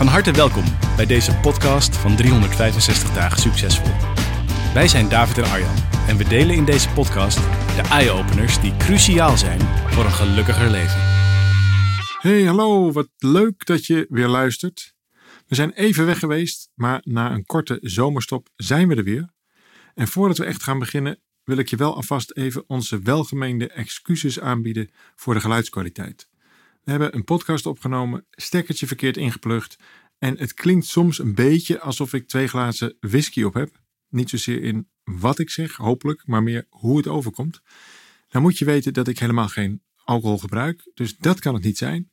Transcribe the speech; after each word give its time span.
Van 0.00 0.08
harte 0.08 0.32
welkom 0.32 0.64
bij 0.96 1.06
deze 1.06 1.34
podcast 1.34 1.96
van 1.96 2.16
365 2.16 3.12
dagen 3.12 3.38
succesvol. 3.38 3.92
Wij 4.74 4.88
zijn 4.88 5.08
David 5.08 5.38
en 5.38 5.44
Arjan 5.44 5.74
en 6.08 6.16
we 6.16 6.24
delen 6.28 6.56
in 6.56 6.64
deze 6.64 6.88
podcast 6.88 7.36
de 7.76 7.88
eye-openers 7.90 8.60
die 8.60 8.76
cruciaal 8.76 9.36
zijn 9.36 9.60
voor 9.60 10.04
een 10.04 10.10
gelukkiger 10.10 10.70
leven. 10.70 11.00
Hey, 12.20 12.44
hallo, 12.44 12.92
wat 12.92 13.08
leuk 13.16 13.66
dat 13.66 13.86
je 13.86 14.06
weer 14.08 14.28
luistert. 14.28 14.94
We 15.46 15.54
zijn 15.54 15.72
even 15.72 16.06
weg 16.06 16.18
geweest, 16.18 16.70
maar 16.74 17.00
na 17.04 17.32
een 17.32 17.44
korte 17.44 17.78
zomerstop 17.80 18.48
zijn 18.56 18.88
we 18.88 18.94
er 18.94 19.04
weer. 19.04 19.32
En 19.94 20.08
voordat 20.08 20.38
we 20.38 20.44
echt 20.44 20.62
gaan 20.62 20.78
beginnen, 20.78 21.20
wil 21.44 21.56
ik 21.56 21.68
je 21.68 21.76
wel 21.76 21.94
alvast 21.94 22.36
even 22.36 22.64
onze 22.66 22.98
welgemeende 22.98 23.68
excuses 23.68 24.40
aanbieden 24.40 24.90
voor 25.16 25.34
de 25.34 25.40
geluidskwaliteit. 25.40 26.29
We 26.90 26.96
hebben 26.96 27.14
een 27.14 27.24
podcast 27.24 27.66
opgenomen, 27.66 28.26
stekkertje 28.30 28.86
verkeerd 28.86 29.16
ingeplucht 29.16 29.78
en 30.18 30.38
het 30.38 30.54
klinkt 30.54 30.86
soms 30.86 31.18
een 31.18 31.34
beetje 31.34 31.80
alsof 31.80 32.12
ik 32.12 32.28
twee 32.28 32.46
glazen 32.46 32.96
whisky 33.00 33.42
op 33.42 33.54
heb. 33.54 33.80
Niet 34.08 34.30
zozeer 34.30 34.62
in 34.62 34.88
wat 35.04 35.38
ik 35.38 35.50
zeg, 35.50 35.76
hopelijk, 35.76 36.26
maar 36.26 36.42
meer 36.42 36.66
hoe 36.68 36.96
het 36.96 37.06
overkomt. 37.06 37.60
Dan 38.28 38.42
moet 38.42 38.58
je 38.58 38.64
weten 38.64 38.92
dat 38.92 39.08
ik 39.08 39.18
helemaal 39.18 39.48
geen 39.48 39.82
alcohol 40.04 40.38
gebruik, 40.38 40.90
dus 40.94 41.16
dat 41.16 41.40
kan 41.40 41.54
het 41.54 41.62
niet 41.62 41.78
zijn. 41.78 42.10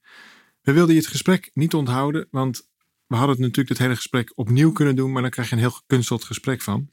We 0.62 0.72
wilden 0.72 0.94
je 0.94 1.02
het 1.02 1.10
gesprek 1.10 1.52
niet 1.54 1.74
onthouden, 1.74 2.28
want 2.32 2.70
we 3.08 3.16
hadden 3.16 3.36
het 3.36 3.40
natuurlijk 3.40 3.70
het 3.70 3.78
hele 3.78 3.96
gesprek 3.96 4.32
opnieuw 4.36 4.72
kunnen 4.72 4.96
doen, 4.96 5.12
maar 5.12 5.22
dan 5.22 5.32
krijg 5.32 5.50
je 5.50 5.56
een 5.56 5.62
heel 5.62 5.72
gekunsteld 5.72 6.24
gesprek 6.24 6.62
van. 6.62 6.90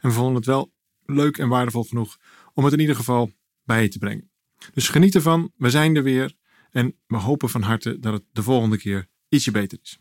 En 0.00 0.08
we 0.08 0.12
vonden 0.12 0.34
het 0.34 0.46
wel 0.46 0.72
leuk 1.04 1.38
en 1.38 1.48
waardevol 1.48 1.84
genoeg 1.84 2.16
om 2.54 2.64
het 2.64 2.72
in 2.72 2.80
ieder 2.80 2.96
geval 2.96 3.32
bij 3.64 3.82
je 3.82 3.88
te 3.88 3.98
brengen. 3.98 4.30
Dus 4.74 4.88
geniet 4.88 5.14
ervan, 5.14 5.52
we 5.56 5.70
zijn 5.70 5.96
er 5.96 6.02
weer 6.02 6.34
en 6.76 6.94
we 7.06 7.16
hopen 7.16 7.48
van 7.48 7.62
harte 7.62 7.98
dat 7.98 8.12
het 8.12 8.22
de 8.32 8.42
volgende 8.42 8.78
keer 8.78 9.06
ietsje 9.28 9.50
beter 9.50 9.78
is. 9.82 9.98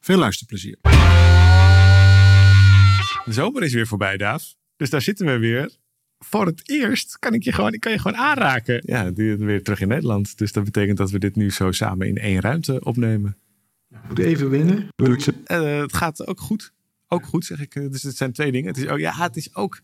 Veel 0.00 0.18
luisterplezier. 0.18 0.78
De 3.24 3.32
zomer 3.32 3.62
is 3.62 3.72
weer 3.72 3.86
voorbij, 3.86 4.16
Daaf. 4.16 4.54
Dus 4.76 4.90
daar 4.90 5.02
zitten 5.02 5.26
we 5.26 5.38
weer. 5.38 5.76
Voor 6.18 6.46
het 6.46 6.70
eerst 6.70 7.18
kan 7.18 7.34
ik 7.34 7.42
je 7.42 7.52
gewoon, 7.52 7.72
ik 7.72 7.80
kan 7.80 7.92
je 7.92 7.98
gewoon 7.98 8.16
aanraken. 8.16 8.82
Ja, 8.84 9.10
die 9.10 9.36
weer 9.36 9.62
terug 9.62 9.80
in 9.80 9.88
Nederland. 9.88 10.38
Dus 10.38 10.52
dat 10.52 10.64
betekent 10.64 10.96
dat 10.96 11.10
we 11.10 11.18
dit 11.18 11.36
nu 11.36 11.50
zo 11.50 11.72
samen 11.72 12.08
in 12.08 12.18
één 12.18 12.40
ruimte 12.40 12.84
opnemen. 12.84 13.36
Moet 14.08 14.18
even 14.18 14.50
winnen. 14.50 14.88
Uh, 14.96 15.80
het 15.80 15.94
gaat 15.94 16.26
ook 16.26 16.40
goed. 16.40 16.72
Ook 17.08 17.26
goed, 17.26 17.44
zeg 17.44 17.60
ik. 17.60 17.72
Dus 17.72 18.02
het 18.02 18.16
zijn 18.16 18.32
twee 18.32 18.52
dingen. 18.52 18.68
Het 18.68 18.76
is, 18.76 18.86
oh, 18.90 18.98
ja, 18.98 19.12
het 19.12 19.36
is 19.36 19.54
ook. 19.54 19.80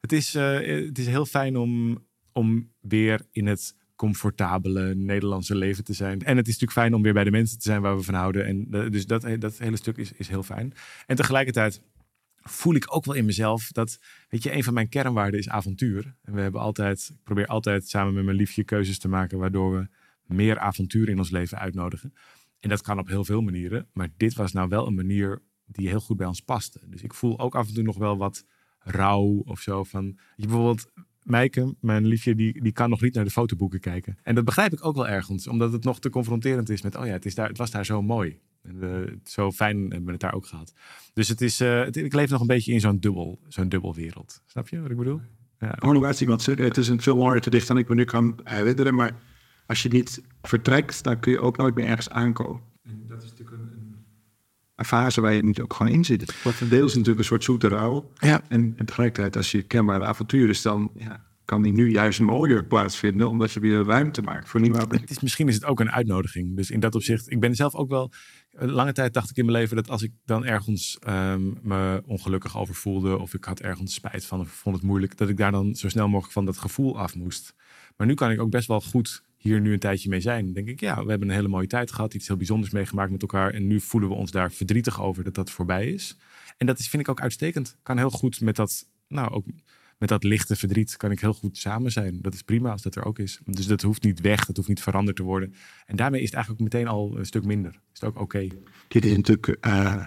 Het 0.00 0.12
is, 0.12 0.34
uh, 0.34 0.86
het 0.86 0.98
is 0.98 1.06
heel 1.06 1.26
fijn 1.26 1.56
om, 1.56 2.04
om 2.32 2.72
weer 2.80 3.20
in 3.30 3.46
het 3.46 3.74
comfortabele 4.04 4.94
Nederlandse 4.94 5.54
leven 5.54 5.84
te 5.84 5.92
zijn. 5.92 6.20
En 6.22 6.36
het 6.36 6.46
is 6.46 6.52
natuurlijk 6.52 6.80
fijn 6.80 6.94
om 6.94 7.02
weer 7.02 7.12
bij 7.12 7.24
de 7.24 7.30
mensen 7.30 7.58
te 7.58 7.64
zijn 7.64 7.80
waar 7.80 7.96
we 7.96 8.02
van 8.02 8.14
houden. 8.14 8.44
En 8.46 8.66
uh, 8.70 8.90
dus 8.90 9.06
dat, 9.06 9.26
dat 9.38 9.58
hele 9.58 9.76
stuk 9.76 9.96
is, 9.96 10.12
is 10.12 10.28
heel 10.28 10.42
fijn. 10.42 10.74
En 11.06 11.16
tegelijkertijd 11.16 11.82
voel 12.36 12.74
ik 12.74 12.94
ook 12.94 13.04
wel 13.04 13.14
in 13.14 13.24
mezelf 13.24 13.72
dat, 13.72 13.98
weet 14.28 14.42
je, 14.42 14.52
een 14.52 14.64
van 14.64 14.74
mijn 14.74 14.88
kernwaarden 14.88 15.40
is 15.40 15.48
avontuur. 15.48 16.16
En 16.22 16.34
we 16.34 16.40
hebben 16.40 16.60
altijd, 16.60 17.10
ik 17.12 17.22
probeer 17.22 17.46
altijd 17.46 17.88
samen 17.88 18.14
met 18.14 18.24
mijn 18.24 18.36
liefje 18.36 18.64
keuzes 18.64 18.98
te 18.98 19.08
maken 19.08 19.38
waardoor 19.38 19.78
we 19.78 19.88
meer 20.34 20.58
avontuur 20.58 21.08
in 21.08 21.18
ons 21.18 21.30
leven 21.30 21.58
uitnodigen. 21.58 22.14
En 22.60 22.68
dat 22.68 22.82
kan 22.82 22.98
op 22.98 23.08
heel 23.08 23.24
veel 23.24 23.40
manieren. 23.40 23.88
Maar 23.92 24.08
dit 24.16 24.34
was 24.34 24.52
nou 24.52 24.68
wel 24.68 24.86
een 24.86 24.94
manier 24.94 25.42
die 25.66 25.88
heel 25.88 26.00
goed 26.00 26.16
bij 26.16 26.26
ons 26.26 26.40
paste. 26.40 26.80
Dus 26.86 27.02
ik 27.02 27.14
voel 27.14 27.38
ook 27.38 27.54
af 27.54 27.68
en 27.68 27.74
toe 27.74 27.82
nog 27.82 27.96
wel 27.96 28.16
wat 28.16 28.44
rouw 28.78 29.42
of 29.44 29.60
zo. 29.60 29.84
Van, 29.84 30.18
je 30.36 30.46
bijvoorbeeld, 30.46 30.90
Meike, 31.24 31.74
mijn 31.80 32.06
liefje, 32.06 32.34
die, 32.34 32.62
die 32.62 32.72
kan 32.72 32.90
nog 32.90 33.00
niet 33.00 33.14
naar 33.14 33.24
de 33.24 33.30
fotoboeken 33.30 33.80
kijken. 33.80 34.18
En 34.22 34.34
dat 34.34 34.44
begrijp 34.44 34.72
ik 34.72 34.84
ook 34.84 34.94
wel 34.94 35.08
ergens, 35.08 35.48
omdat 35.48 35.72
het 35.72 35.84
nog 35.84 36.00
te 36.00 36.10
confronterend 36.10 36.68
is 36.68 36.82
met, 36.82 36.96
oh 36.96 37.06
ja, 37.06 37.12
het, 37.12 37.24
is 37.24 37.34
daar, 37.34 37.48
het 37.48 37.58
was 37.58 37.70
daar 37.70 37.84
zo 37.84 38.02
mooi. 38.02 38.38
En 38.62 38.78
we, 38.78 39.18
zo 39.24 39.52
fijn 39.52 39.80
hebben 39.80 40.04
we 40.04 40.10
het 40.10 40.20
daar 40.20 40.34
ook 40.34 40.46
gehad. 40.46 40.72
Dus 41.12 41.28
het 41.28 41.40
is, 41.40 41.60
uh, 41.60 41.80
het, 41.80 41.96
ik 41.96 42.14
leef 42.14 42.30
nog 42.30 42.40
een 42.40 42.46
beetje 42.46 42.72
in 42.72 42.80
zo'n 42.80 43.00
dubbel, 43.00 43.38
zo'n 43.48 43.68
dubbel 43.68 43.94
wereld. 43.94 44.42
Snap 44.46 44.68
je 44.68 44.80
wat 44.80 44.90
ik 44.90 44.96
bedoel? 44.96 45.20
Ja. 45.58 45.74
Hoor 45.78 46.14
iemand 46.20 46.42
zeggen, 46.42 46.64
het 46.64 46.76
is 46.76 46.88
een 46.88 47.00
veel 47.00 47.16
mooier 47.16 47.40
te 47.40 47.50
dicht 47.50 47.68
dan 47.68 47.78
ik 47.78 47.88
me 47.88 47.94
nu 47.94 48.04
kan 48.04 48.38
herinneren. 48.44 48.94
Maar 48.94 49.16
als 49.66 49.82
je 49.82 49.88
niet 49.88 50.22
vertrekt, 50.42 51.04
dan 51.04 51.20
kun 51.20 51.32
je 51.32 51.40
ook 51.40 51.56
nooit 51.56 51.74
meer 51.74 51.86
ergens 51.86 52.10
aankomen. 52.10 52.60
En 52.82 53.04
dat 53.06 53.22
is 53.22 53.30
natuurlijk 53.30 53.56
een, 53.56 53.72
een 53.72 53.83
fase 54.76 55.20
waar 55.20 55.32
je 55.32 55.44
niet 55.44 55.60
ook 55.60 55.72
gewoon 55.74 55.92
in 55.92 56.04
zit. 56.04 56.42
Wat 56.42 56.60
een 56.60 56.68
deel 56.68 56.84
is 56.84 56.92
natuurlijk 56.92 57.18
een 57.18 57.24
soort 57.24 57.44
zoete 57.44 57.68
rouw. 57.68 58.10
Ja. 58.14 58.42
En, 58.48 58.74
en 58.76 58.86
tegelijkertijd, 58.86 59.36
als 59.36 59.50
je 59.50 59.62
kenbare 59.62 60.04
avontuur 60.04 60.48
is, 60.48 60.62
dan 60.62 60.90
ja, 60.94 61.24
kan 61.44 61.62
die 61.62 61.72
nu 61.72 61.90
juist 61.90 62.20
mooier 62.20 62.64
plaatsvinden, 62.64 63.28
omdat 63.28 63.52
je 63.52 63.60
weer 63.60 63.84
ruimte 63.84 64.22
maakt 64.22 64.48
voor 64.48 64.60
nieuwe 64.60 64.78
het 64.78 65.10
is 65.10 65.20
Misschien 65.20 65.48
is 65.48 65.54
het 65.54 65.64
ook 65.64 65.80
een 65.80 65.90
uitnodiging. 65.90 66.56
Dus 66.56 66.70
in 66.70 66.80
dat 66.80 66.94
opzicht, 66.94 67.30
ik 67.30 67.40
ben 67.40 67.54
zelf 67.54 67.74
ook 67.74 67.88
wel 67.88 68.12
lange 68.50 68.92
tijd 68.92 69.14
dacht 69.14 69.30
ik 69.30 69.36
in 69.36 69.44
mijn 69.44 69.56
leven 69.58 69.76
dat 69.76 69.90
als 69.90 70.02
ik 70.02 70.12
dan 70.24 70.44
ergens 70.44 70.98
um, 71.08 71.58
me 71.62 72.02
ongelukkig 72.06 72.58
over 72.58 72.74
voelde 72.74 73.18
of 73.18 73.34
ik 73.34 73.44
had 73.44 73.60
ergens 73.60 73.94
spijt 73.94 74.26
van 74.26 74.40
of 74.40 74.48
vond 74.48 74.76
het 74.76 74.84
moeilijk, 74.84 75.16
dat 75.16 75.28
ik 75.28 75.36
daar 75.36 75.52
dan 75.52 75.74
zo 75.74 75.88
snel 75.88 76.08
mogelijk 76.08 76.32
van 76.32 76.44
dat 76.44 76.58
gevoel 76.58 76.98
af 76.98 77.14
moest. 77.14 77.54
Maar 77.96 78.06
nu 78.06 78.14
kan 78.14 78.30
ik 78.30 78.40
ook 78.40 78.50
best 78.50 78.68
wel 78.68 78.80
goed 78.80 79.22
hier 79.44 79.60
nu 79.60 79.72
een 79.72 79.78
tijdje 79.78 80.08
mee 80.08 80.20
zijn. 80.20 80.52
Denk 80.52 80.68
ik, 80.68 80.80
ja, 80.80 81.04
we 81.04 81.10
hebben 81.10 81.28
een 81.28 81.34
hele 81.34 81.48
mooie 81.48 81.66
tijd 81.66 81.92
gehad, 81.92 82.14
iets 82.14 82.26
heel 82.26 82.36
bijzonders 82.36 82.72
meegemaakt 82.72 83.10
met 83.10 83.22
elkaar 83.22 83.50
en 83.50 83.66
nu 83.66 83.80
voelen 83.80 84.08
we 84.08 84.14
ons 84.14 84.30
daar 84.30 84.52
verdrietig 84.52 85.02
over 85.02 85.24
dat 85.24 85.34
dat 85.34 85.50
voorbij 85.50 85.86
is. 85.86 86.16
En 86.56 86.66
dat 86.66 86.78
is, 86.78 86.88
vind 86.88 87.02
ik 87.02 87.08
ook 87.08 87.20
uitstekend. 87.20 87.76
Kan 87.82 87.98
heel 87.98 88.10
goed 88.10 88.40
met 88.40 88.56
dat, 88.56 88.86
nou 89.08 89.30
ook 89.30 89.46
met 89.98 90.08
dat 90.08 90.24
lichte 90.24 90.56
verdriet 90.56 90.96
kan 90.96 91.10
ik 91.10 91.20
heel 91.20 91.34
goed 91.34 91.56
samen 91.56 91.92
zijn. 91.92 92.18
Dat 92.22 92.34
is 92.34 92.42
prima 92.42 92.70
als 92.70 92.82
dat 92.82 92.94
er 92.94 93.04
ook 93.04 93.18
is. 93.18 93.40
Dus 93.44 93.66
dat 93.66 93.82
hoeft 93.82 94.02
niet 94.02 94.20
weg, 94.20 94.44
dat 94.44 94.56
hoeft 94.56 94.68
niet 94.68 94.82
veranderd 94.82 95.16
te 95.16 95.22
worden. 95.22 95.54
En 95.86 95.96
daarmee 95.96 96.20
is 96.20 96.26
het 96.26 96.34
eigenlijk 96.34 96.64
meteen 96.64 96.86
al 96.86 97.18
een 97.18 97.26
stuk 97.26 97.44
minder. 97.44 97.70
Is 97.70 98.00
het 98.00 98.04
ook 98.04 98.20
oké. 98.20 98.48
Dit 98.88 99.04
is 99.04 99.16
natuurlijk 99.16 99.56
uh, 99.66 100.06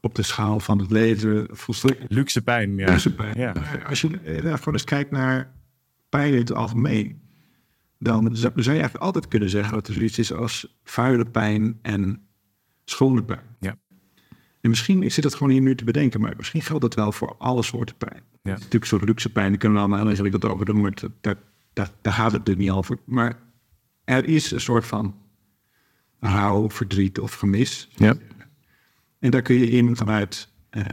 op 0.00 0.14
de 0.14 0.22
schaal 0.22 0.60
van 0.60 0.78
het 0.78 0.90
leven 0.90 1.46
volstrekt... 1.50 2.04
Luxe 2.08 2.42
pijn, 2.42 2.76
ja. 2.76 2.90
Luxe 2.90 3.14
pijn. 3.14 3.38
Ja. 3.38 3.54
Als 3.88 4.00
je 4.00 4.40
daarvoor 4.42 4.72
eens 4.72 4.84
kijkt 4.84 5.10
naar 5.10 5.52
pijn 6.08 6.32
in 6.32 6.38
het 6.38 6.52
algemeen... 6.52 7.21
dan 8.02 8.36
zou 8.36 8.52
je 8.54 8.70
eigenlijk 8.70 9.04
altijd 9.04 9.28
kunnen 9.28 9.50
zeggen 9.50 9.74
dat 9.74 9.88
er 9.88 9.94
zoiets 9.94 10.18
is 10.18 10.32
als 10.32 10.80
vuile 10.84 11.24
pijn 11.24 11.78
en 11.82 12.26
schone 12.84 13.24
pijn. 13.24 13.56
Ja. 13.60 13.76
En 14.60 14.70
misschien 14.70 15.10
zit 15.10 15.24
het 15.24 15.34
gewoon 15.34 15.52
hier 15.52 15.62
nu 15.62 15.74
te 15.74 15.84
bedenken, 15.84 16.20
maar 16.20 16.34
misschien 16.36 16.62
geldt 16.62 16.82
dat 16.82 16.94
wel 16.94 17.12
voor 17.12 17.34
alle 17.38 17.62
soorten 17.62 17.96
pijn. 17.96 18.22
Ja. 18.42 18.52
Natuurlijk 18.52 18.84
soort 18.84 19.04
luxe 19.04 19.32
pijn, 19.32 19.48
daar 19.48 19.58
kunnen 19.58 19.78
we 19.78 19.84
allemaal 19.84 20.14
heel 20.14 20.30
dat 20.30 20.44
over 20.44 20.66
doen, 20.66 20.80
maar 20.80 20.94
daar, 21.20 21.36
daar, 21.72 21.90
daar 22.02 22.12
gaat 22.12 22.32
het 22.32 22.38
natuurlijk 22.38 22.66
niet 22.66 22.76
over. 22.76 22.98
Maar 23.04 23.38
er 24.04 24.24
is 24.24 24.50
een 24.50 24.60
soort 24.60 24.86
van 24.86 25.14
rouw, 26.20 26.70
verdriet 26.70 27.18
of 27.18 27.34
gemis. 27.34 27.88
Ja. 27.96 28.14
En 29.18 29.30
daar 29.30 29.42
kun 29.42 29.56
je 29.58 29.70
in 29.70 29.96
vanuit, 29.96 30.52
uh, 30.70 30.84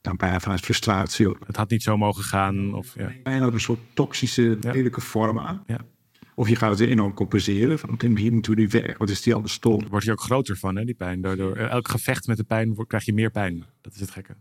dan 0.00 0.16
bijna 0.16 0.40
vanuit 0.40 0.60
frustratie. 0.60 1.36
Het 1.46 1.56
had 1.56 1.70
niet 1.70 1.82
zo 1.82 1.96
mogen 1.96 2.24
gaan. 2.24 2.74
Of, 2.74 2.94
ja. 2.94 3.12
Bijna 3.22 3.46
een 3.46 3.60
soort 3.60 3.80
toxische, 3.94 4.58
lelijke 4.60 5.00
vorm 5.00 5.38
aan. 5.38 5.62
Ja. 5.66 5.80
Of 6.38 6.48
je 6.48 6.56
gaat 6.56 6.78
het 6.78 6.88
enorm 6.88 7.14
compenseren. 7.14 7.78
Van, 7.78 8.16
hier 8.16 8.32
moeten 8.32 8.54
we 8.54 8.60
nu 8.60 8.68
weg. 8.68 8.98
Wat 8.98 9.10
is 9.10 9.22
die 9.22 9.34
anders 9.34 9.52
stom? 9.52 9.88
Word 9.88 10.04
je 10.04 10.12
ook 10.12 10.20
groter 10.20 10.56
van, 10.56 10.76
hè, 10.76 10.84
die 10.84 10.94
pijn. 10.94 11.20
Door, 11.20 11.56
elk 11.56 11.88
gevecht 11.88 12.26
met 12.26 12.36
de 12.36 12.44
pijn 12.44 12.86
krijg 12.86 13.04
je 13.04 13.12
meer 13.12 13.30
pijn. 13.30 13.64
Dat 13.80 13.94
is 13.94 14.00
het 14.00 14.10
gekke. 14.10 14.36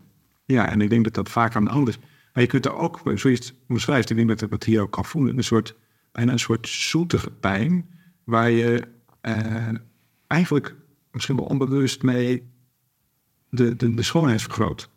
Ja, 0.45 0.69
en 0.69 0.81
ik 0.81 0.89
denk 0.89 1.03
dat 1.03 1.13
dat 1.13 1.29
vaak 1.29 1.55
aan 1.55 1.65
de 1.65 1.71
hand 1.71 1.87
is. 1.87 1.97
Maar 2.33 2.43
je 2.43 2.49
kunt 2.49 2.65
er 2.65 2.75
ook, 2.75 2.99
zoals 3.03 3.21
je 3.21 3.29
het 3.29 3.53
beschrijft, 3.67 4.09
ik 4.09 4.15
denk 4.15 4.39
dat 4.39 4.51
ik 4.51 4.63
hier 4.63 4.81
ook 4.81 4.91
kan 4.91 5.05
voelen, 5.05 5.37
een 5.37 5.43
soort, 5.43 5.75
bijna 6.11 6.31
een 6.31 6.39
soort 6.39 6.67
zoetige 6.67 7.31
pijn, 7.31 7.89
waar 8.23 8.49
je 8.49 8.87
eh, 9.21 9.69
eigenlijk 10.27 10.75
misschien 11.11 11.35
wel 11.35 11.45
onbewust 11.45 12.03
mee 12.03 12.51
de, 13.49 13.75
de, 13.75 13.93
de 13.93 14.03
schoonheid 14.03 14.41
vergroot. 14.41 14.89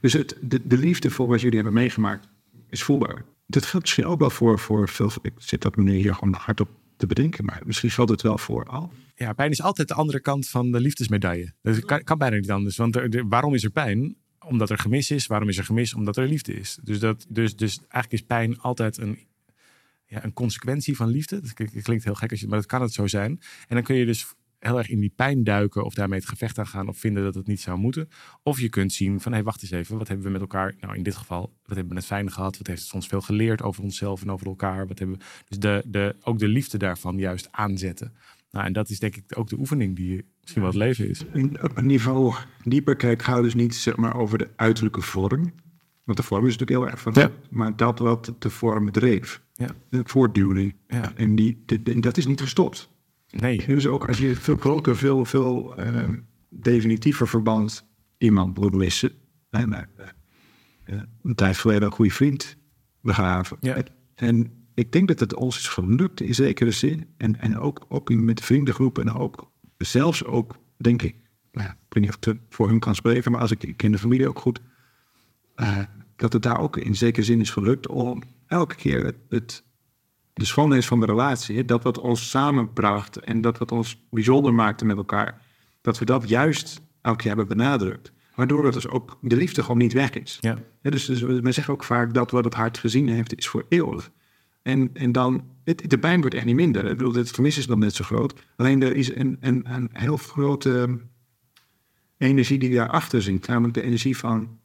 Dus 0.00 0.12
het, 0.12 0.36
de, 0.40 0.66
de 0.66 0.78
liefde 0.78 1.10
voor 1.10 1.26
wat 1.26 1.40
jullie 1.40 1.56
hebben 1.56 1.74
meegemaakt 1.74 2.28
is 2.68 2.82
voelbaar. 2.82 3.24
Dat 3.50 3.66
geldt 3.66 3.86
misschien 3.86 4.06
ook 4.06 4.18
wel 4.18 4.30
voor, 4.30 4.58
voor 4.58 4.88
veel. 4.88 5.10
Ik 5.22 5.32
zit 5.36 5.62
dat 5.62 5.76
meneer 5.76 5.94
hier 5.94 6.14
gewoon 6.14 6.34
hardop 6.34 6.68
te 6.96 7.06
bedenken, 7.06 7.44
maar 7.44 7.62
misschien 7.64 7.90
geldt 7.90 8.10
het 8.10 8.22
wel 8.22 8.38
voor 8.38 8.64
al. 8.64 8.92
Ja, 9.14 9.32
pijn 9.32 9.50
is 9.50 9.62
altijd 9.62 9.88
de 9.88 9.94
andere 9.94 10.20
kant 10.20 10.48
van 10.48 10.70
de 10.70 10.80
liefdesmedaille. 10.80 11.52
Kan, 11.84 12.02
kan 12.02 12.18
bijna 12.18 12.36
niet 12.36 12.50
anders. 12.50 12.76
Want 12.76 12.96
er, 12.96 13.28
waarom 13.28 13.54
is 13.54 13.64
er 13.64 13.70
pijn? 13.70 14.16
Omdat 14.46 14.70
er 14.70 14.78
gemis 14.78 15.10
is. 15.10 15.26
Waarom 15.26 15.48
is 15.48 15.58
er 15.58 15.64
gemis? 15.64 15.94
Omdat 15.94 16.16
er 16.16 16.26
liefde 16.26 16.52
is. 16.52 16.78
Dus, 16.82 16.98
dat, 16.98 17.26
dus, 17.28 17.56
dus 17.56 17.78
eigenlijk 17.78 18.12
is 18.12 18.22
pijn 18.22 18.60
altijd 18.60 18.98
een, 18.98 19.18
ja, 20.06 20.24
een 20.24 20.32
consequentie 20.32 20.96
van 20.96 21.08
liefde. 21.08 21.40
Dat 21.40 21.82
klinkt 21.82 22.04
heel 22.04 22.14
gek, 22.14 22.30
als 22.30 22.40
je, 22.40 22.48
maar 22.48 22.58
dat 22.58 22.66
kan 22.66 22.82
het 22.82 22.92
zo 22.92 23.06
zijn. 23.06 23.30
En 23.68 23.74
dan 23.74 23.82
kun 23.82 23.96
je 23.96 24.06
dus 24.06 24.26
heel 24.60 24.78
erg 24.78 24.88
in 24.88 25.00
die 25.00 25.12
pijn 25.16 25.44
duiken 25.44 25.84
of 25.84 25.94
daarmee 25.94 26.18
het 26.18 26.28
gevecht 26.28 26.58
aan 26.58 26.66
gaan 26.66 26.88
of 26.88 26.98
vinden 26.98 27.22
dat 27.22 27.34
het 27.34 27.46
niet 27.46 27.60
zou 27.60 27.78
moeten. 27.78 28.08
Of 28.42 28.60
je 28.60 28.68
kunt 28.68 28.92
zien 28.92 29.20
van 29.20 29.30
hé, 29.32 29.36
hey, 29.38 29.46
wacht 29.46 29.62
eens 29.62 29.70
even, 29.70 29.98
wat 29.98 30.08
hebben 30.08 30.26
we 30.26 30.32
met 30.32 30.40
elkaar, 30.40 30.74
nou 30.80 30.94
in 30.96 31.02
dit 31.02 31.16
geval, 31.16 31.40
wat 31.40 31.76
hebben 31.76 31.88
we 31.88 31.94
het 31.94 32.04
fijn 32.06 32.32
gehad, 32.32 32.58
wat 32.58 32.66
heeft 32.66 32.82
het 32.82 32.92
ons 32.92 33.06
veel 33.06 33.20
geleerd 33.20 33.62
over 33.62 33.82
onszelf 33.82 34.22
en 34.22 34.30
over 34.30 34.46
elkaar. 34.46 34.86
Wat 34.86 34.98
hebben 34.98 35.18
we, 35.18 35.24
dus 35.48 35.58
de, 35.58 35.82
de, 35.86 36.16
ook 36.22 36.38
de 36.38 36.48
liefde 36.48 36.78
daarvan 36.78 37.18
juist 37.18 37.48
aanzetten. 37.50 38.12
Nou, 38.50 38.66
en 38.66 38.72
dat 38.72 38.88
is 38.90 38.98
denk 38.98 39.16
ik 39.16 39.38
ook 39.38 39.48
de 39.48 39.58
oefening 39.58 39.96
die 39.96 40.24
misschien 40.40 40.62
wel 40.62 40.70
het 40.70 40.80
leven 40.80 41.08
is. 41.08 41.24
op 41.62 41.76
een 41.76 41.86
niveau 41.86 42.34
dieper 42.64 42.96
kijk, 42.96 43.22
gaat 43.22 43.42
dus 43.42 43.54
niet 43.54 43.74
zeg 43.74 43.96
maar, 43.96 44.16
over 44.16 44.38
de 44.38 44.48
uiterlijke 44.56 45.00
vorm. 45.00 45.52
Want 46.04 46.18
de 46.18 46.22
vorm 46.24 46.46
is 46.46 46.56
natuurlijk 46.56 46.80
heel 46.80 46.90
erg 46.90 47.00
van, 47.00 47.12
Ja. 47.16 47.30
maar 47.50 47.76
dat 47.76 47.98
wat 47.98 48.34
de 48.38 48.50
vorm 48.50 48.90
dreef. 48.92 49.42
Ja. 49.54 49.68
De 49.90 50.00
voortduwing. 50.04 50.74
Ja. 50.88 51.12
En 51.16 51.34
die, 51.36 51.62
de- 51.66 51.82
de- 51.82 52.00
dat 52.00 52.16
is 52.16 52.26
niet 52.26 52.40
gestopt. 52.40 52.90
Nee, 53.30 53.66
Dus 53.66 53.86
ook 53.86 54.08
als 54.08 54.18
je 54.18 54.36
veel 54.36 54.56
groter, 54.56 54.96
veel, 54.96 55.24
veel 55.24 55.76
eh, 55.76 56.08
definitiever 56.48 57.28
verband 57.28 57.86
iemand 58.18 58.58
moet 58.58 58.74
missen. 58.74 59.12
En, 59.50 59.72
eh, 59.72 60.08
eh, 60.84 61.02
een 61.22 61.34
tijd 61.34 61.56
geleden 61.56 61.82
een 61.82 61.92
goede 61.92 62.10
vriend 62.10 62.56
begraven. 63.00 63.56
Ja. 63.60 63.82
En 64.14 64.60
ik 64.74 64.92
denk 64.92 65.08
dat 65.08 65.20
het 65.20 65.34
ons 65.34 65.58
is 65.58 65.68
gelukt 65.68 66.20
in 66.20 66.34
zekere 66.34 66.70
zin. 66.70 67.06
En, 67.16 67.40
en 67.40 67.58
ook, 67.58 67.86
ook 67.88 68.14
met 68.14 68.36
de 68.36 68.42
vriendengroep 68.42 68.98
en 68.98 69.12
ook 69.12 69.50
zelfs 69.78 70.24
ook, 70.24 70.56
denk 70.76 71.02
ik, 71.02 71.16
nou 71.52 71.66
ja, 71.66 71.72
ik 71.72 71.94
weet 71.94 72.02
niet 72.02 72.12
of 72.12 72.16
ik 72.16 72.24
het 72.24 72.38
voor 72.48 72.68
hun 72.68 72.78
kan 72.78 72.94
spreken, 72.94 73.32
maar 73.32 73.40
als 73.40 73.50
ik, 73.50 73.62
ik 73.62 73.76
ken 73.76 73.92
de 73.92 73.98
familie 73.98 74.28
ook 74.28 74.38
goed, 74.38 74.60
eh, 75.54 75.78
dat 76.16 76.32
het 76.32 76.42
daar 76.42 76.60
ook 76.60 76.76
in 76.76 76.96
zekere 76.96 77.24
zin 77.24 77.40
is 77.40 77.50
gelukt 77.50 77.88
om 77.88 78.22
elke 78.46 78.74
keer 78.74 79.04
het, 79.04 79.16
het 79.28 79.64
de 80.40 80.46
schoonheid 80.46 80.86
van 80.86 81.00
de 81.00 81.06
relatie, 81.06 81.56
hè, 81.56 81.64
dat 81.64 81.82
wat 81.82 81.98
ons 81.98 82.30
samenbracht 82.30 83.16
en 83.16 83.40
dat 83.40 83.58
wat 83.58 83.72
ons 83.72 84.02
bijzonder 84.10 84.54
maakte 84.54 84.84
met 84.84 84.96
elkaar, 84.96 85.42
dat 85.80 85.98
we 85.98 86.04
dat 86.04 86.28
juist 86.28 86.80
elke 87.02 87.18
keer 87.18 87.36
hebben 87.36 87.48
benadrukt. 87.56 88.12
Waardoor 88.34 88.64
het 88.64 88.74
dus 88.74 88.88
ook 88.88 89.18
de 89.20 89.36
liefde 89.36 89.62
gewoon 89.62 89.78
niet 89.78 89.92
weg 89.92 90.10
is. 90.10 90.38
Ja. 90.40 90.58
Hè, 90.82 90.90
dus, 90.90 91.04
dus 91.04 91.22
men 91.22 91.54
zegt 91.54 91.68
ook 91.68 91.84
vaak 91.84 92.14
dat 92.14 92.30
wat 92.30 92.44
het 92.44 92.54
hart 92.54 92.78
gezien 92.78 93.08
heeft, 93.08 93.36
is 93.36 93.48
voor 93.48 93.64
eeuwig. 93.68 94.10
En, 94.62 94.90
en 94.94 95.12
dan, 95.12 95.44
het, 95.64 95.90
de 95.90 95.98
pijn 95.98 96.20
wordt 96.20 96.34
echt 96.34 96.44
niet 96.44 96.54
minder. 96.54 96.84
Ik 96.84 96.96
bedoel, 96.96 97.14
het 97.14 97.30
vermis 97.30 97.58
is 97.58 97.66
nog 97.66 97.78
net 97.78 97.94
zo 97.94 98.04
groot. 98.04 98.34
Alleen 98.56 98.82
er 98.82 98.96
is 98.96 99.14
een, 99.14 99.36
een, 99.40 99.74
een 99.74 99.90
heel 99.92 100.16
grote 100.16 100.78
ehm, 100.80 100.96
energie 102.16 102.58
die 102.58 102.74
daarachter 102.74 103.22
zit. 103.22 103.46
Namelijk 103.46 103.74
de 103.74 103.82
energie 103.82 104.16
van 104.16 104.58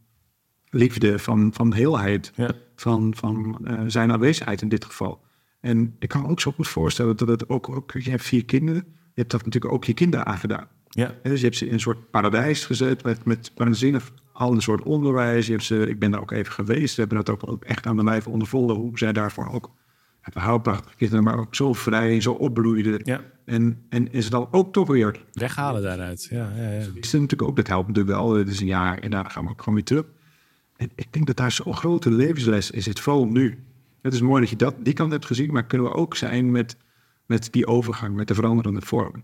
liefde, 0.69 1.19
van, 1.19 1.53
van 1.53 1.73
heelheid 1.73 2.31
Ja. 2.35 2.51
van, 2.75 3.13
van 3.15 3.57
eh, 3.63 3.81
zijn 3.87 4.11
aanwezigheid 4.11 4.61
in 4.61 4.69
dit 4.69 4.85
geval. 4.85 5.24
En 5.65 5.95
ik 5.99 6.09
kan 6.09 6.21
me 6.21 6.27
ook 6.27 6.39
zo 6.39 6.51
goed 6.51 6.67
voorstellen 6.67 7.17
dat 7.17 7.27
het 7.27 7.49
ook, 7.49 7.69
ook, 7.69 7.91
je 7.91 8.09
hebt 8.09 8.23
vier 8.23 8.45
kinderen, 8.45 8.83
je 8.87 9.21
hebt 9.21 9.31
dat 9.31 9.45
natuurlijk 9.45 9.73
ook 9.73 9.85
je 9.85 9.93
kinderen 9.93 10.25
aangedaan. 10.25 10.67
ja, 10.89 11.15
Hè, 11.21 11.29
Dus 11.29 11.39
je 11.39 11.45
hebt 11.45 11.57
ze 11.57 11.67
in 11.67 11.73
een 11.73 11.79
soort 11.79 12.09
paradijs 12.11 12.65
gezet 12.65 13.03
met, 13.03 13.25
met 13.25 13.51
waanzinnig 13.55 14.11
al 14.33 14.51
een 14.51 14.61
soort 14.61 14.83
onderwijs. 14.83 15.45
Je 15.45 15.51
hebt 15.51 15.63
ze, 15.63 15.89
ik 15.89 15.99
ben 15.99 16.11
daar 16.11 16.21
ook 16.21 16.31
even 16.31 16.51
geweest, 16.53 16.95
we 16.95 17.01
hebben 17.01 17.17
dat 17.17 17.29
ook, 17.29 17.49
ook 17.51 17.63
echt 17.63 17.85
aan 17.85 17.97
de 17.97 18.03
lijf 18.03 18.27
ondervonden, 18.27 18.75
hoe 18.75 18.97
zij 18.97 19.13
daarvoor 19.13 19.49
ook, 19.51 19.71
het 20.21 20.61
prachtige 20.61 20.95
kinderen, 20.95 21.23
maar 21.23 21.39
ook 21.39 21.55
zo 21.55 21.73
vrij, 21.73 22.21
zo 22.21 22.31
opbloeiden. 22.31 22.99
Ja. 23.03 23.21
En, 23.45 23.85
en 23.89 24.11
is 24.11 24.23
het 24.23 24.31
dan 24.31 24.47
ook 24.51 24.73
toch 24.73 24.87
weer 24.87 25.23
weghalen 25.33 25.81
daaruit. 25.81 26.27
Ja, 26.29 26.51
ja, 26.55 26.71
ja. 26.71 26.79
is 26.93 27.11
natuurlijk 27.11 27.41
ook, 27.41 27.55
dat 27.55 27.67
helpt 27.67 27.87
natuurlijk 27.87 28.15
wel. 28.15 28.33
Het 28.33 28.47
is 28.47 28.59
een 28.59 28.67
jaar 28.67 28.97
en 28.97 29.11
daarna 29.11 29.29
gaan 29.29 29.43
we 29.43 29.49
ook 29.49 29.59
gewoon 29.59 29.75
weer 29.75 29.83
terug. 29.83 30.05
En 30.75 30.89
ik 30.95 31.13
denk 31.13 31.27
dat 31.27 31.37
daar 31.37 31.51
zo'n 31.51 31.75
grote 31.75 32.11
levensles 32.11 32.71
is, 32.71 32.85
het 32.85 32.99
vooral 32.99 33.25
nu. 33.27 33.63
Het 34.05 34.13
is 34.13 34.21
mooi 34.21 34.41
dat 34.41 34.49
je 34.49 34.55
dat, 34.55 34.75
die 34.79 34.93
kant 34.93 35.11
hebt 35.11 35.25
gezien, 35.25 35.51
maar 35.51 35.65
kunnen 35.65 35.87
we 35.87 35.93
ook 35.93 36.15
zijn 36.15 36.51
met, 36.51 36.77
met 37.25 37.47
die 37.51 37.67
overgang, 37.67 38.15
met 38.15 38.27
de 38.27 38.33
veranderende 38.33 38.81
vormen. 38.81 39.23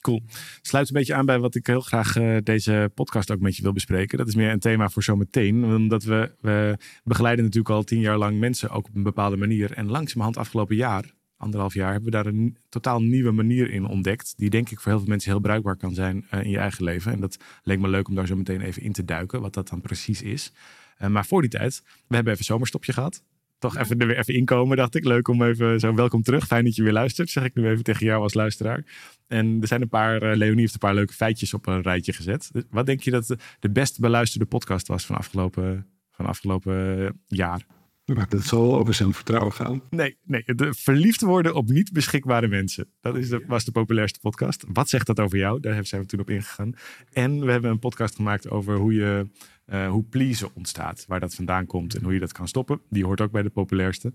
Cool. 0.00 0.22
Sluit 0.60 0.88
een 0.88 0.94
beetje 0.94 1.14
aan 1.14 1.26
bij 1.26 1.38
wat 1.38 1.54
ik 1.54 1.66
heel 1.66 1.80
graag 1.80 2.16
eh, 2.16 2.36
deze 2.42 2.90
podcast 2.94 3.30
ook 3.30 3.40
met 3.40 3.56
je 3.56 3.62
wil 3.62 3.72
bespreken. 3.72 4.18
Dat 4.18 4.28
is 4.28 4.34
meer 4.34 4.50
een 4.50 4.58
thema 4.58 4.88
voor 4.88 5.02
zometeen. 5.02 5.64
Omdat 5.64 6.04
we, 6.04 6.32
we 6.40 6.76
begeleiden 7.04 7.44
natuurlijk 7.44 7.74
al 7.74 7.82
tien 7.82 8.00
jaar 8.00 8.18
lang 8.18 8.38
mensen 8.38 8.70
ook 8.70 8.86
op 8.88 8.94
een 8.94 9.02
bepaalde 9.02 9.36
manier. 9.36 9.72
En 9.72 9.90
langzamerhand 9.90 10.36
afgelopen 10.36 10.76
jaar, 10.76 11.14
anderhalf 11.36 11.74
jaar, 11.74 11.92
hebben 11.92 12.10
we 12.10 12.16
daar 12.16 12.26
een 12.26 12.56
totaal 12.68 13.02
nieuwe 13.02 13.30
manier 13.30 13.70
in 13.70 13.86
ontdekt. 13.86 14.34
Die 14.36 14.50
denk 14.50 14.70
ik 14.70 14.80
voor 14.80 14.90
heel 14.90 15.00
veel 15.00 15.10
mensen 15.10 15.30
heel 15.30 15.40
bruikbaar 15.40 15.76
kan 15.76 15.94
zijn 15.94 16.26
eh, 16.30 16.42
in 16.42 16.50
je 16.50 16.58
eigen 16.58 16.84
leven. 16.84 17.12
En 17.12 17.20
dat 17.20 17.36
leek 17.62 17.80
me 17.80 17.88
leuk 17.88 18.08
om 18.08 18.14
daar 18.14 18.26
zo 18.26 18.36
meteen 18.36 18.60
even 18.60 18.82
in 18.82 18.92
te 18.92 19.04
duiken, 19.04 19.40
wat 19.40 19.54
dat 19.54 19.68
dan 19.68 19.80
precies 19.80 20.22
is. 20.22 20.52
Eh, 20.96 21.08
maar 21.08 21.26
voor 21.26 21.40
die 21.40 21.50
tijd, 21.50 21.82
we 22.06 22.14
hebben 22.14 22.32
even 22.32 22.44
zomerstopje 22.44 22.92
gehad. 22.92 23.22
Toch 23.62 23.76
even 23.76 23.98
er 23.98 24.06
weer 24.06 24.18
even 24.18 24.34
inkomen, 24.34 24.76
dacht 24.76 24.94
ik. 24.94 25.04
Leuk 25.04 25.28
om 25.28 25.42
even 25.42 25.80
zo 25.80 25.94
welkom 25.94 26.22
terug. 26.22 26.46
Fijn 26.46 26.64
dat 26.64 26.76
je 26.76 26.82
weer 26.82 26.92
luistert, 26.92 27.30
zeg 27.30 27.44
ik 27.44 27.54
nu 27.54 27.68
even 27.68 27.84
tegen 27.84 28.06
jou 28.06 28.22
als 28.22 28.34
luisteraar. 28.34 28.84
En 29.26 29.58
er 29.60 29.66
zijn 29.66 29.82
een 29.82 29.88
paar, 29.88 30.22
eh, 30.22 30.36
Leonie 30.36 30.60
heeft 30.60 30.72
een 30.72 30.78
paar 30.78 30.94
leuke 30.94 31.12
feitjes 31.12 31.54
op 31.54 31.66
een 31.66 31.82
rijtje 31.82 32.12
gezet. 32.12 32.48
Dus 32.52 32.62
wat 32.70 32.86
denk 32.86 33.00
je 33.00 33.10
dat 33.10 33.36
de, 33.60 33.70
best 33.70 34.00
beluisterde 34.00 34.46
podcast 34.46 34.88
was 34.88 35.06
van 35.06 35.16
afgelopen, 35.16 35.86
van 36.10 36.26
afgelopen 36.26 37.06
eh, 37.06 37.10
jaar? 37.26 37.66
Maar 38.04 38.28
dat 38.28 38.44
zal 38.44 38.78
over 38.78 38.94
zelfvertrouwen 38.94 39.52
gaan. 39.52 39.82
Nee, 39.90 40.16
nee, 40.24 40.42
de 40.46 40.74
verliefd 40.74 41.20
worden 41.20 41.54
op 41.54 41.68
niet 41.68 41.92
beschikbare 41.92 42.48
mensen. 42.48 42.88
Dat 43.00 43.16
is 43.16 43.28
de, 43.28 43.44
was 43.46 43.64
de 43.64 43.72
populairste 43.72 44.18
podcast. 44.20 44.64
Wat 44.72 44.88
zegt 44.88 45.06
dat 45.06 45.20
over 45.20 45.38
jou? 45.38 45.60
Daar 45.60 45.86
zijn 45.86 46.00
we 46.02 46.06
toen 46.06 46.20
op 46.20 46.30
ingegaan. 46.30 46.74
En 47.12 47.44
we 47.44 47.50
hebben 47.50 47.70
een 47.70 47.78
podcast 47.78 48.14
gemaakt 48.14 48.50
over 48.50 48.76
hoe 48.76 48.94
je 48.94 49.26
eh, 49.64 49.88
hoe 49.88 50.04
pleasen 50.04 50.54
ontstaat. 50.54 51.04
Waar 51.06 51.20
dat 51.20 51.34
vandaan 51.34 51.66
komt 51.66 51.94
en 51.94 52.02
hoe 52.02 52.12
je 52.12 52.20
dat 52.20 52.32
kan 52.32 52.48
stoppen. 52.48 52.80
Die 52.90 53.04
hoort 53.04 53.20
ook 53.20 53.30
bij 53.30 53.42
de 53.42 53.50
populairste. 53.50 54.12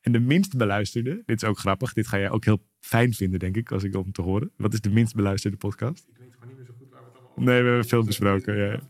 En 0.00 0.12
de 0.12 0.20
minst 0.20 0.56
beluisterde, 0.56 1.22
dit 1.26 1.42
is 1.42 1.48
ook 1.48 1.58
grappig. 1.58 1.92
Dit 1.92 2.06
ga 2.06 2.18
jij 2.18 2.30
ook 2.30 2.44
heel 2.44 2.62
fijn 2.80 3.12
vinden, 3.12 3.38
denk 3.38 3.56
ik, 3.56 3.72
als 3.72 3.82
ik 3.82 3.96
om 3.96 4.12
te 4.12 4.22
horen. 4.22 4.50
Wat 4.56 4.72
is 4.72 4.80
de 4.80 4.90
minst 4.90 5.14
beluisterde 5.14 5.56
podcast? 5.56 6.06
Ik 6.08 6.16
weet 6.18 6.32
gewoon 6.32 6.48
niet 6.48 6.56
meer 6.56 6.66
zo 6.66 6.72
goed 6.78 6.90
waar 6.90 7.00
we 7.00 7.06
het 7.06 7.16
allemaal 7.16 7.44
Nee, 7.44 7.62
we 7.62 7.68
hebben 7.68 7.88
veel 7.88 8.04
besproken. 8.04 8.56
Ja. 8.56 8.80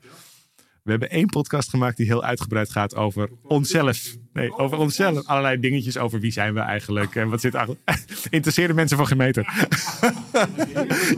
We 0.84 0.90
hebben 0.90 1.10
één 1.10 1.26
podcast 1.26 1.70
gemaakt 1.70 1.96
die 1.96 2.06
heel 2.06 2.24
uitgebreid 2.24 2.70
gaat 2.70 2.94
over 2.94 3.28
onszelf. 3.42 4.16
Nee, 4.32 4.58
over 4.58 4.78
onszelf. 4.78 5.26
Allerlei 5.26 5.60
dingetjes 5.60 5.98
over 5.98 6.20
wie 6.20 6.30
zijn 6.30 6.54
we 6.54 6.60
eigenlijk 6.60 7.14
en 7.14 7.28
wat 7.28 7.40
zit 7.40 7.54
eigenlijk. 7.54 7.86
Interesseerde 8.30 8.74
mensen 8.74 8.96
van 8.96 9.16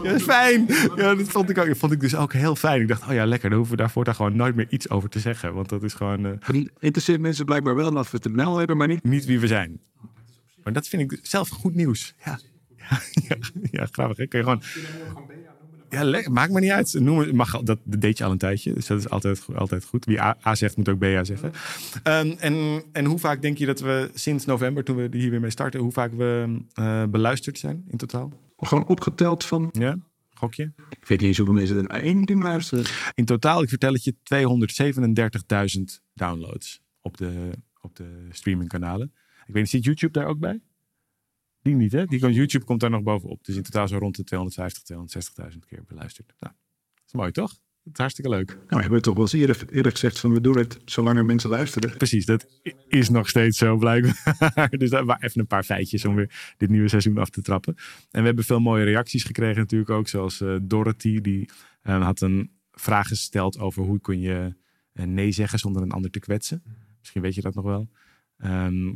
ja, 0.03 0.19
fijn. 0.19 0.67
Ja, 0.97 1.15
dat 1.15 1.29
vond 1.29 1.51
ik, 1.51 1.59
ook, 1.59 1.67
dat 1.67 1.79
vond 1.79 1.93
ik 1.93 2.01
dus 2.01 2.15
ook 2.15 2.33
heel 2.33 2.57
fijn. 2.57 2.81
Ik 2.81 2.89
dacht, 2.89 3.09
oh 3.09 3.13
ja, 3.13 3.27
lekker. 3.27 3.49
Dan 3.49 3.59
hoeven 3.59 3.77
we 3.77 3.83
daarvoor 3.83 4.05
daar 4.05 4.15
gewoon 4.15 4.37
nooit 4.37 4.55
meer 4.55 4.67
iets 4.69 4.91
over 4.91 5.09
te 5.09 5.19
zeggen. 5.19 5.55
Want 5.55 5.69
dat 5.69 5.83
is 5.83 5.95
gewoon 5.95 6.27
eh, 6.27 6.65
Interesseert 6.79 7.21
mensen 7.21 7.45
blijkbaar 7.45 7.75
wel 7.75 7.91
dat 7.91 8.11
we 8.11 8.19
het 8.23 8.33
wel 8.33 8.57
hebben, 8.57 8.77
maar 8.77 8.89
niet. 8.89 9.05
niet 9.05 9.25
wie 9.25 9.41
we 9.41 9.47
zijn. 9.47 9.81
Maar 10.63 10.73
dat 10.73 10.89
vind 10.89 11.13
ik 11.13 11.19
zelf 11.23 11.49
goed 11.49 11.75
nieuws. 11.75 12.15
Ja, 12.25 12.39
ja, 12.77 13.01
ja, 13.29 13.37
ja 13.71 13.87
grappig. 13.91 14.17
Hè? 14.17 14.27
Kun 14.27 14.39
je 14.39 14.45
gewoon. 14.45 14.63
Ja, 16.05 16.31
maakt 16.31 16.53
me 16.53 16.61
niet 16.61 16.71
uit. 16.71 16.97
Noem 17.01 17.37
mag, 17.37 17.63
dat 17.63 17.79
deed 17.85 18.19
je 18.19 18.25
al 18.25 18.31
een 18.31 18.39
tijdje, 18.39 18.73
dus 18.73 18.87
dat 18.87 18.99
is 18.99 19.09
altijd, 19.09 19.47
altijd 19.55 19.85
goed. 19.85 20.05
Wie 20.05 20.21
A, 20.21 20.37
A 20.47 20.55
zegt, 20.55 20.77
moet 20.77 20.89
ook 20.89 20.99
BA 20.99 21.25
zeggen. 21.25 21.53
Ehm, 22.03 22.35
en, 22.39 22.83
en 22.93 23.05
hoe 23.05 23.19
vaak 23.19 23.43
denk 23.43 23.59
je 23.59 23.67
dat 23.67 23.81
we 23.81 24.11
sinds 24.15 24.45
november, 24.45 24.85
toen 24.85 24.97
we 24.97 25.09
hier 25.11 25.31
weer 25.31 25.41
mee 25.41 25.51
starten, 25.51 25.81
hoe 25.81 25.93
vaak 25.93 26.13
we 26.13 26.61
eh, 26.75 27.05
beluisterd 27.05 27.59
zijn 27.59 27.85
in 27.89 27.99
totaal? 27.99 28.33
Gewoon 28.57 28.87
opgeteld 28.87 29.45
van. 29.45 29.69
Ja, 29.73 29.99
gokje? 30.35 30.73
Ik 30.91 31.07
weet 31.07 31.19
niet 31.19 31.29
eens 31.29 31.37
hoeveel 31.37 31.55
mensen 31.55 31.89
er 31.89 32.03
één 32.03 32.23
ding 32.23 32.43
luisteren. 32.43 32.85
In 33.15 33.25
totaal, 33.25 33.63
ik 33.63 33.69
vertel 33.69 33.93
het 33.93 34.05
je, 34.05 34.15
237.000 35.79 36.03
downloads 36.15 36.81
op 37.01 37.17
de, 37.17 37.51
op 37.81 37.97
de 37.97 38.27
streamingkanalen. 38.31 39.13
Ik 39.47 39.55
weet 39.55 39.63
niet, 39.63 39.71
zit 39.71 39.85
YouTube 39.85 40.13
daar 40.13 40.27
ook 40.27 40.39
bij? 40.39 40.61
Die 41.67 41.75
niet, 41.75 41.93
hè? 41.93 42.07
Die, 42.07 42.21
komt- 42.21 42.35
YouTube 42.35 42.65
komt 42.65 42.81
daar 42.81 42.91
nog 42.91 43.03
bovenop. 43.03 43.45
Dus 43.45 43.57
in 43.57 43.63
totaal 43.63 43.89
zo 43.89 43.99
rond 43.99 44.17
de 44.17 44.25
250, 44.25 44.83
260.000 45.53 45.59
keer 45.69 45.85
beluisterd. 45.87 46.33
Nou, 46.39 46.55
dat 46.95 47.05
is 47.07 47.13
mooi, 47.13 47.31
toch? 47.31 47.51
Dat 47.83 47.93
is 47.95 47.99
hartstikke 48.01 48.31
leuk. 48.31 48.49
Nou, 48.49 48.67
we 48.69 48.81
hebben 48.81 49.03
toch 49.03 49.15
wel 49.15 49.23
eens 49.23 49.33
eerder, 49.33 49.65
eerder 49.71 49.93
gezegd 49.93 50.19
van 50.19 50.33
we 50.33 50.41
doen 50.41 50.59
het 50.59 50.79
zolang 50.85 51.19
er 51.19 51.25
mensen 51.25 51.51
luisteren. 51.51 51.97
Precies, 51.97 52.25
dat 52.27 52.47
is 52.89 53.09
nog 53.09 53.29
steeds 53.29 53.59
zo 53.59 53.77
blijkbaar. 53.77 54.69
dus 54.79 54.91
dat 54.91 55.05
waren 55.05 55.25
even 55.25 55.41
een 55.41 55.47
paar 55.47 55.63
feitjes 55.65 56.05
om 56.05 56.15
weer 56.15 56.55
dit 56.57 56.71
nieuwe 56.71 56.89
seizoen 56.89 57.19
af 57.19 57.31
te 57.31 57.43
trappen. 57.43 57.75
En 58.11 58.21
we 58.21 58.27
hebben 58.27 58.45
veel 58.45 58.61
mooie 58.61 58.85
reacties 58.85 59.25
gekregen 59.25 59.59
natuurlijk 59.59 59.91
ook. 59.91 60.09
Zoals 60.09 60.41
eh, 60.41 60.57
Dorothy, 60.63 61.21
die 61.21 61.49
eh, 61.83 62.03
had 62.03 62.21
een 62.21 62.51
vraag 62.73 63.09
gesteld 63.09 63.59
over 63.59 63.83
hoe 63.83 64.01
kun 64.01 64.21
je 64.21 64.55
eh, 64.93 65.05
nee 65.05 65.33
zeggen 65.33 65.59
zonder 65.59 65.83
een 65.83 65.93
ander 65.93 66.11
te 66.11 66.19
kwetsen. 66.19 66.63
Misschien 66.99 67.23
weet 67.23 67.35
je 67.35 67.41
dat 67.41 67.55
nog 67.55 67.65
wel. 67.65 67.89
Ehm, 68.39 68.95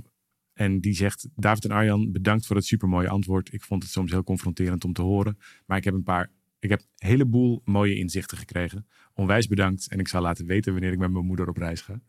en 0.60 0.80
die 0.80 0.94
zegt, 0.94 1.28
David 1.36 1.64
en 1.64 1.70
Arjan, 1.70 2.12
bedankt 2.12 2.46
voor 2.46 2.56
het 2.56 2.64
supermooie 2.64 3.08
antwoord. 3.08 3.52
Ik 3.52 3.62
vond 3.62 3.82
het 3.82 3.92
soms 3.92 4.10
heel 4.10 4.22
confronterend 4.22 4.84
om 4.84 4.92
te 4.92 5.02
horen. 5.02 5.38
Maar 5.66 5.76
ik 5.76 5.84
heb 5.84 5.94
een 5.94 6.02
paar, 6.02 6.30
ik 6.58 6.68
heb 6.70 6.80
een 6.80 7.08
heleboel 7.08 7.62
mooie 7.64 7.94
inzichten 7.94 8.38
gekregen. 8.38 8.86
Onwijs 9.14 9.46
bedankt. 9.46 9.88
En 9.88 9.98
ik 9.98 10.08
zal 10.08 10.22
laten 10.22 10.46
weten 10.46 10.72
wanneer 10.72 10.92
ik 10.92 10.98
met 10.98 11.10
mijn 11.10 11.26
moeder 11.26 11.48
op 11.48 11.56
reis 11.56 11.80
ga. 11.80 12.00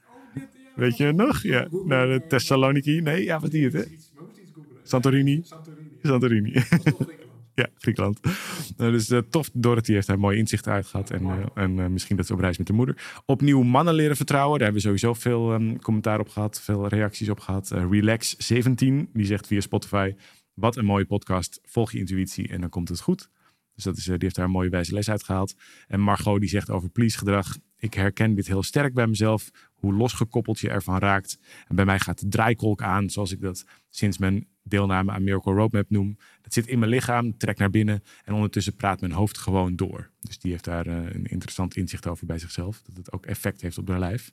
Weet 0.76 0.98
je 0.98 1.12
nog? 1.12 1.42
Ja, 1.42 1.68
naar 1.86 2.08
de 2.08 2.28
Thessaloniki. 2.28 3.02
Nee, 3.02 3.24
ja, 3.24 3.40
wat 3.40 3.52
die 3.52 3.64
het, 3.64 3.74
hè? 3.74 3.84
Santorini. 4.84 5.42
Santorini. 6.02 6.54
ja, 7.62 7.70
Griekenland. 7.76 8.20
Nou, 8.78 8.92
dus 8.92 9.10
eh, 9.10 9.20
tof, 9.30 9.50
Dorothy 9.54 9.94
heeft 9.94 10.08
daar 10.08 10.20
mooie 10.20 10.38
inzichten 10.38 10.72
uit 10.72 10.88
gehad. 10.88 11.10
En, 11.10 11.26
eh, 11.26 11.64
en 11.64 11.80
eh, 11.80 11.88
misschien 11.88 12.16
dat 12.16 12.26
ze 12.26 12.34
op 12.34 12.40
reis 12.40 12.58
met 12.58 12.68
de 12.68 12.74
moeder. 12.74 13.22
Opnieuw 13.26 13.64
mannen 13.64 13.94
leren 13.94 14.16
vertrouwen. 14.16 14.60
Daar 14.60 14.68
hebben 14.72 14.82
we 14.82 14.88
sowieso 14.88 15.14
veel 15.14 15.54
ehm, 15.54 15.76
commentaar 15.78 16.20
op 16.20 16.30
gehad. 16.30 16.62
Veel 16.62 16.88
reacties 16.88 17.30
op 17.30 17.40
gehad. 17.40 17.72
Eh, 17.72 17.84
Relax17, 17.84 19.12
die 19.14 19.26
zegt 19.26 19.48
via 19.48 19.60
Spotify... 19.60 20.14
Wat 20.54 20.78
een 20.78 20.86
mooie 20.86 21.06
podcast. 21.06 21.60
Volg 21.64 21.92
je 21.92 21.98
intuïtie 21.98 22.48
en 22.48 22.62
dan 22.62 22.70
komt 22.70 22.90
het 22.90 23.02
goed. 23.02 23.30
Dus 23.76 23.84
dat 23.84 23.98
is, 23.98 24.04
die 24.04 24.16
heeft 24.20 24.36
daar 24.36 24.46
een 24.46 24.52
mooie 24.52 24.70
wijze 24.70 24.94
les 24.94 25.10
uitgehaald. 25.10 25.56
En 25.88 26.00
Margot 26.00 26.40
die 26.40 26.50
zegt 26.50 26.70
over 26.70 26.90
please 26.90 27.18
gedrag. 27.18 27.58
Ik 27.78 27.94
herken 27.94 28.36
dit 28.36 28.48
heel 28.48 28.64
sterk 28.64 28.94
bij 28.94 29.08
mezelf. 29.08 29.50
Hoe 29.82 29.94
losgekoppeld 29.94 30.60
je 30.60 30.70
ervan 30.70 30.98
raakt. 30.98 31.40
En 31.68 31.76
bij 31.76 31.86
mij 31.86 32.00
gaat 32.00 32.20
de 32.20 32.28
draaikolk 32.28 32.82
aan, 32.82 33.10
zoals 33.10 33.32
ik 33.32 33.42
dat 33.42 33.66
sinds 33.90 34.18
mijn 34.18 34.48
deelname 34.64 35.12
aan 35.12 35.24
Miracle 35.24 35.54
Roadmap 35.54 35.90
noem. 35.90 36.18
Dat 36.42 36.54
zit 36.54 36.68
in 36.68 36.80
mijn 36.80 36.92
lichaam, 36.92 37.38
trek 37.38 37.58
naar 37.58 37.70
binnen. 37.70 38.04
En 38.24 38.34
ondertussen 38.34 38.76
praat 38.76 39.00
mijn 39.02 39.12
hoofd 39.12 39.38
gewoon 39.38 39.76
door. 39.76 40.10
Dus 40.20 40.40
die 40.40 40.52
heeft 40.52 40.64
daar 40.64 40.88
een 40.88 41.26
interessant 41.26 41.76
inzicht 41.76 42.08
over 42.08 42.26
bij 42.26 42.40
zichzelf. 42.40 42.82
Dat 42.82 42.98
het 42.98 43.12
ook 43.12 43.26
effect 43.26 43.62
heeft 43.62 43.78
op 43.78 43.88
haar 43.88 44.00
lijf. 44.00 44.32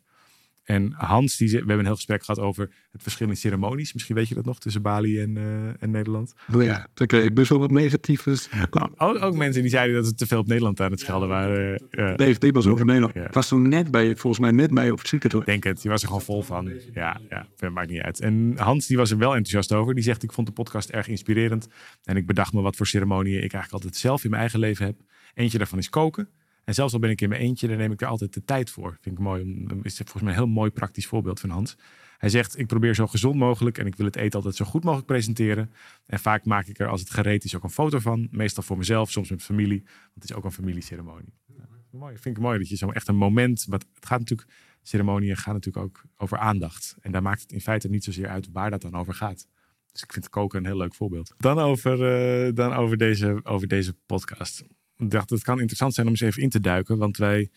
En 0.68 0.92
Hans, 0.96 1.36
die, 1.36 1.48
we 1.50 1.56
hebben 1.56 1.78
een 1.78 1.84
heel 1.84 1.94
gesprek 1.94 2.24
gehad 2.24 2.40
over 2.40 2.70
het 2.90 3.02
verschil 3.02 3.28
in 3.28 3.36
ceremonies. 3.36 3.92
Misschien 3.92 4.14
weet 4.14 4.28
je 4.28 4.34
dat 4.34 4.44
nog 4.44 4.58
tussen 4.58 4.82
Bali 4.82 5.20
en, 5.20 5.36
uh, 5.36 5.82
en 5.82 5.90
Nederland. 5.90 6.34
Oh 6.54 6.62
ja, 6.62 6.86
kreeg 6.94 7.24
ik 7.24 7.34
best 7.34 7.48
wel 7.48 7.58
wat 7.58 7.70
negatiefs. 7.70 8.48
Nou, 8.70 8.90
ook, 8.96 9.22
ook, 9.22 9.34
mensen 9.34 9.62
die 9.62 9.70
zeiden 9.70 9.96
dat 9.96 10.06
het 10.06 10.18
te 10.18 10.26
veel 10.26 10.38
op 10.38 10.46
Nederland 10.46 10.80
aan 10.80 10.90
het 10.90 11.00
schelden 11.00 11.28
waren. 11.28 11.82
Uh, 11.90 12.14
Negatief 12.14 12.52
was 12.52 12.66
over 12.66 12.84
Nederland. 12.84 13.14
Ja. 13.14 13.28
was 13.30 13.48
toen 13.48 13.68
net 13.68 13.90
bij, 13.90 14.16
volgens 14.16 14.38
mij 14.38 14.50
net 14.50 14.74
bij 14.74 14.90
op 14.90 14.98
het 15.02 15.44
Denk 15.44 15.64
het, 15.64 15.82
die 15.82 15.90
was 15.90 16.00
er 16.00 16.06
gewoon 16.06 16.22
vol 16.22 16.42
van. 16.42 16.72
Ja, 16.92 17.20
ja, 17.30 17.70
maakt 17.70 17.90
niet 17.90 18.00
uit. 18.00 18.20
En 18.20 18.52
Hans, 18.56 18.86
die 18.86 18.96
was 18.96 19.10
er 19.10 19.18
wel 19.18 19.34
enthousiast 19.34 19.72
over. 19.72 19.94
Die 19.94 20.04
zegt, 20.04 20.22
ik 20.22 20.32
vond 20.32 20.46
de 20.46 20.52
podcast 20.52 20.88
erg 20.88 21.08
inspirerend. 21.08 21.68
En 22.04 22.16
ik 22.16 22.26
bedacht 22.26 22.52
me 22.52 22.60
wat 22.60 22.76
voor 22.76 22.86
ceremonieën 22.86 23.36
ik 23.36 23.52
eigenlijk 23.52 23.72
altijd 23.72 23.96
zelf 23.96 24.24
in 24.24 24.30
mijn 24.30 24.42
eigen 24.42 24.60
leven 24.60 24.86
heb. 24.86 24.96
Eentje 25.34 25.58
daarvan 25.58 25.78
is 25.78 25.88
koken. 25.88 26.28
En 26.68 26.74
zelfs 26.74 26.92
al 26.92 26.98
ben 26.98 27.10
ik 27.10 27.20
in 27.20 27.28
mijn 27.28 27.40
eentje, 27.40 27.68
dan 27.68 27.76
neem 27.76 27.92
ik 27.92 28.00
er 28.00 28.06
altijd 28.06 28.34
de 28.34 28.44
tijd 28.44 28.70
voor. 28.70 28.98
Vind 29.00 29.18
ik 29.18 29.20
mooi. 29.20 29.66
Is 29.82 29.96
volgens 29.96 30.22
mij 30.22 30.32
een 30.32 30.38
heel 30.38 30.46
mooi 30.46 30.70
praktisch 30.70 31.06
voorbeeld 31.06 31.40
van 31.40 31.50
Hans. 31.50 31.76
Hij 32.18 32.28
zegt: 32.28 32.58
Ik 32.58 32.66
probeer 32.66 32.94
zo 32.94 33.06
gezond 33.06 33.36
mogelijk 33.36 33.78
en 33.78 33.86
ik 33.86 33.96
wil 33.96 34.06
het 34.06 34.16
eten 34.16 34.34
altijd 34.34 34.56
zo 34.56 34.64
goed 34.64 34.84
mogelijk 34.84 35.06
presenteren. 35.06 35.70
En 36.06 36.18
vaak 36.18 36.44
maak 36.44 36.66
ik 36.66 36.78
er 36.78 36.88
als 36.88 37.00
het 37.00 37.10
gereed 37.10 37.44
is 37.44 37.56
ook 37.56 37.62
een 37.62 37.70
foto 37.70 37.98
van. 37.98 38.28
Meestal 38.30 38.62
voor 38.62 38.78
mezelf, 38.78 39.10
soms 39.10 39.30
met 39.30 39.42
familie. 39.42 39.82
Want 39.82 40.14
het 40.14 40.24
is 40.24 40.32
ook 40.32 40.44
een 40.44 40.52
familieceremonie. 40.52 41.34
Ja, 41.46 41.68
mooi. 41.90 42.16
Vind 42.18 42.36
ik 42.36 42.42
mooi 42.42 42.58
dat 42.58 42.68
je 42.68 42.76
zo 42.76 42.90
echt 42.90 43.08
een 43.08 43.16
moment. 43.16 43.66
Maar 43.68 43.78
het 43.78 44.06
gaat 44.06 44.18
natuurlijk, 44.18 44.48
ceremonieën 44.82 45.36
gaan 45.36 45.54
natuurlijk 45.54 45.84
ook 45.84 46.02
over 46.16 46.38
aandacht. 46.38 46.96
En 47.00 47.12
daar 47.12 47.22
maakt 47.22 47.40
het 47.40 47.52
in 47.52 47.60
feite 47.60 47.88
niet 47.88 48.04
zozeer 48.04 48.28
uit 48.28 48.48
waar 48.52 48.70
dat 48.70 48.82
dan 48.82 48.94
over 48.94 49.14
gaat. 49.14 49.48
Dus 49.92 50.02
ik 50.02 50.12
vind 50.12 50.28
koken 50.28 50.58
een 50.58 50.66
heel 50.66 50.76
leuk 50.76 50.94
voorbeeld. 50.94 51.34
Dan 51.36 51.58
over, 51.58 52.46
uh, 52.46 52.54
dan 52.54 52.72
over, 52.72 52.96
deze, 52.96 53.40
over 53.42 53.68
deze 53.68 53.94
podcast 54.06 54.64
ik 54.98 55.10
dacht, 55.10 55.30
het 55.30 55.42
kan 55.42 55.58
interessant 55.58 55.94
zijn 55.94 56.06
om 56.06 56.12
eens 56.12 56.22
even 56.22 56.42
in 56.42 56.48
te 56.48 56.60
duiken. 56.60 56.98
Want 56.98 57.16
wij 57.16 57.50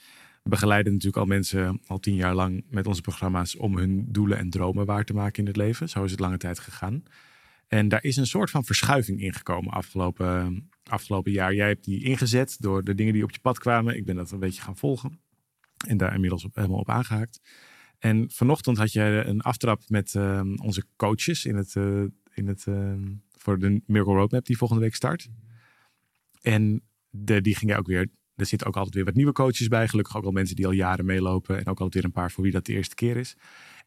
begeleiden 0.44 0.94
natuurlijk 0.94 1.22
al 1.22 1.26
mensen 1.26 1.82
al 1.86 2.00
tien 2.00 2.16
jaar 2.16 2.36
lang 2.36 2.64
met 2.70 2.88
onze 2.88 3.02
programma's 3.02 3.58
om 3.58 3.78
hun 3.78 4.06
doelen 4.12 4.38
en 4.38 4.50
dromen 4.50 4.86
waar 4.86 5.04
te 5.04 5.14
maken 5.14 5.40
in 5.40 5.48
het 5.48 5.58
leven. 5.58 5.90
Zo 5.90 6.04
is 6.04 6.12
het 6.12 6.20
lange 6.20 6.38
tijd 6.38 6.60
gegaan. 6.60 7.04
En 7.68 7.88
daar 7.88 8.04
is 8.04 8.18
een 8.18 8.28
soort 8.28 8.50
van 8.50 8.66
verschuiving 8.66 9.22
ingekomen 9.22 9.74
afgelopen, 9.74 10.70
afgelopen 10.84 11.32
jaar. 11.32 11.54
Jij 11.54 11.68
hebt 11.68 11.84
die 11.84 12.04
ingezet 12.04 12.58
door 12.60 12.84
de 12.84 12.96
dingen 12.96 13.14
die 13.14 13.24
op 13.24 13.32
je 13.32 13.40
pad 13.40 13.60
kwamen. 13.60 13.96
Ik 13.96 14.06
ben 14.06 14.16
dat 14.16 14.32
een 14.32 14.40
beetje 14.40 14.62
gaan 14.62 14.78
volgen. 14.78 15.20
En 15.88 15.98
daar 15.98 16.14
inmiddels 16.14 16.48
helemaal 16.54 16.80
op 16.80 16.90
aangehaakt. 16.90 17.40
En 18.00 18.32
vanochtend 18.32 18.78
had 18.78 18.92
je 18.92 19.24
een 19.26 19.42
aftrap 19.42 19.82
met 19.88 20.14
uh, 20.14 20.42
onze 20.56 20.84
coaches 20.96 21.46
in 21.46 21.56
het, 21.56 21.76
uh, 21.76 22.04
in 22.34 22.48
het, 22.48 22.66
uh, 22.66 22.94
voor 23.38 23.60
de 23.60 23.82
Miracle 23.86 24.14
Roadmap 24.14 24.46
die 24.46 24.58
volgende 24.58 24.84
week 24.84 24.96
start. 24.96 25.30
En 26.42 26.84
de, 27.12 27.42
die 27.42 27.56
gingen 27.56 27.78
ook 27.78 27.88
weer. 27.88 28.10
Er 28.36 28.46
zitten 28.46 28.68
ook 28.68 28.76
altijd 28.76 28.96
weer 28.96 29.06
wat 29.06 29.14
nieuwe 29.14 29.32
coaches 29.32 29.68
bij. 29.68 29.88
Gelukkig 29.88 30.18
ook 30.18 30.26
al 30.26 30.32
mensen 30.32 30.56
die 30.56 30.66
al 30.66 30.72
jaren 30.72 31.06
meelopen. 31.06 31.58
En 31.58 31.68
ook 31.68 31.80
altijd 31.80 31.94
weer 31.94 32.04
een 32.04 32.12
paar 32.12 32.32
voor 32.32 32.44
wie 32.44 32.52
dat 32.52 32.66
de 32.66 32.74
eerste 32.74 32.96
keer 32.96 33.18
is. 33.18 33.38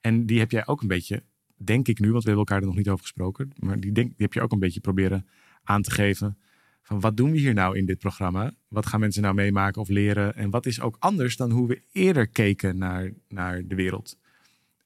En 0.01 0.27
die 0.27 0.39
heb 0.39 0.51
jij 0.51 0.67
ook 0.67 0.83
een 0.83 0.89
beetje, 0.89 1.23
denk 1.57 1.89
ik 1.89 1.99
nu, 1.99 2.11
want 2.11 2.23
we 2.23 2.29
hebben 2.29 2.47
elkaar 2.47 2.61
er 2.61 2.67
nog 2.67 2.77
niet 2.77 2.89
over 2.89 3.03
gesproken. 3.03 3.53
Maar 3.57 3.81
die, 3.81 3.93
denk, 3.93 4.07
die 4.07 4.17
heb 4.19 4.33
je 4.33 4.41
ook 4.41 4.53
een 4.53 4.59
beetje 4.59 4.81
proberen 4.81 5.27
aan 5.63 5.83
te 5.83 5.91
geven. 5.91 6.39
Van 6.83 7.01
wat 7.01 7.17
doen 7.17 7.31
we 7.31 7.39
hier 7.39 7.55
nou 7.55 7.77
in 7.77 7.87
dit 7.87 7.99
programma? 7.99 8.55
Wat 8.69 8.87
gaan 8.87 9.01
mensen 9.01 9.23
nou 9.23 9.35
meemaken 9.35 9.81
of 9.81 9.89
leren? 9.89 10.35
En 10.35 10.51
wat 10.51 10.67
is 10.67 10.81
ook 10.81 10.97
anders 10.99 11.37
dan 11.37 11.51
hoe 11.51 11.69
we 11.69 11.83
eerder 11.93 12.29
keken 12.29 12.79
naar, 12.79 13.13
naar 13.29 13.67
de 13.67 13.75
wereld? 13.75 14.19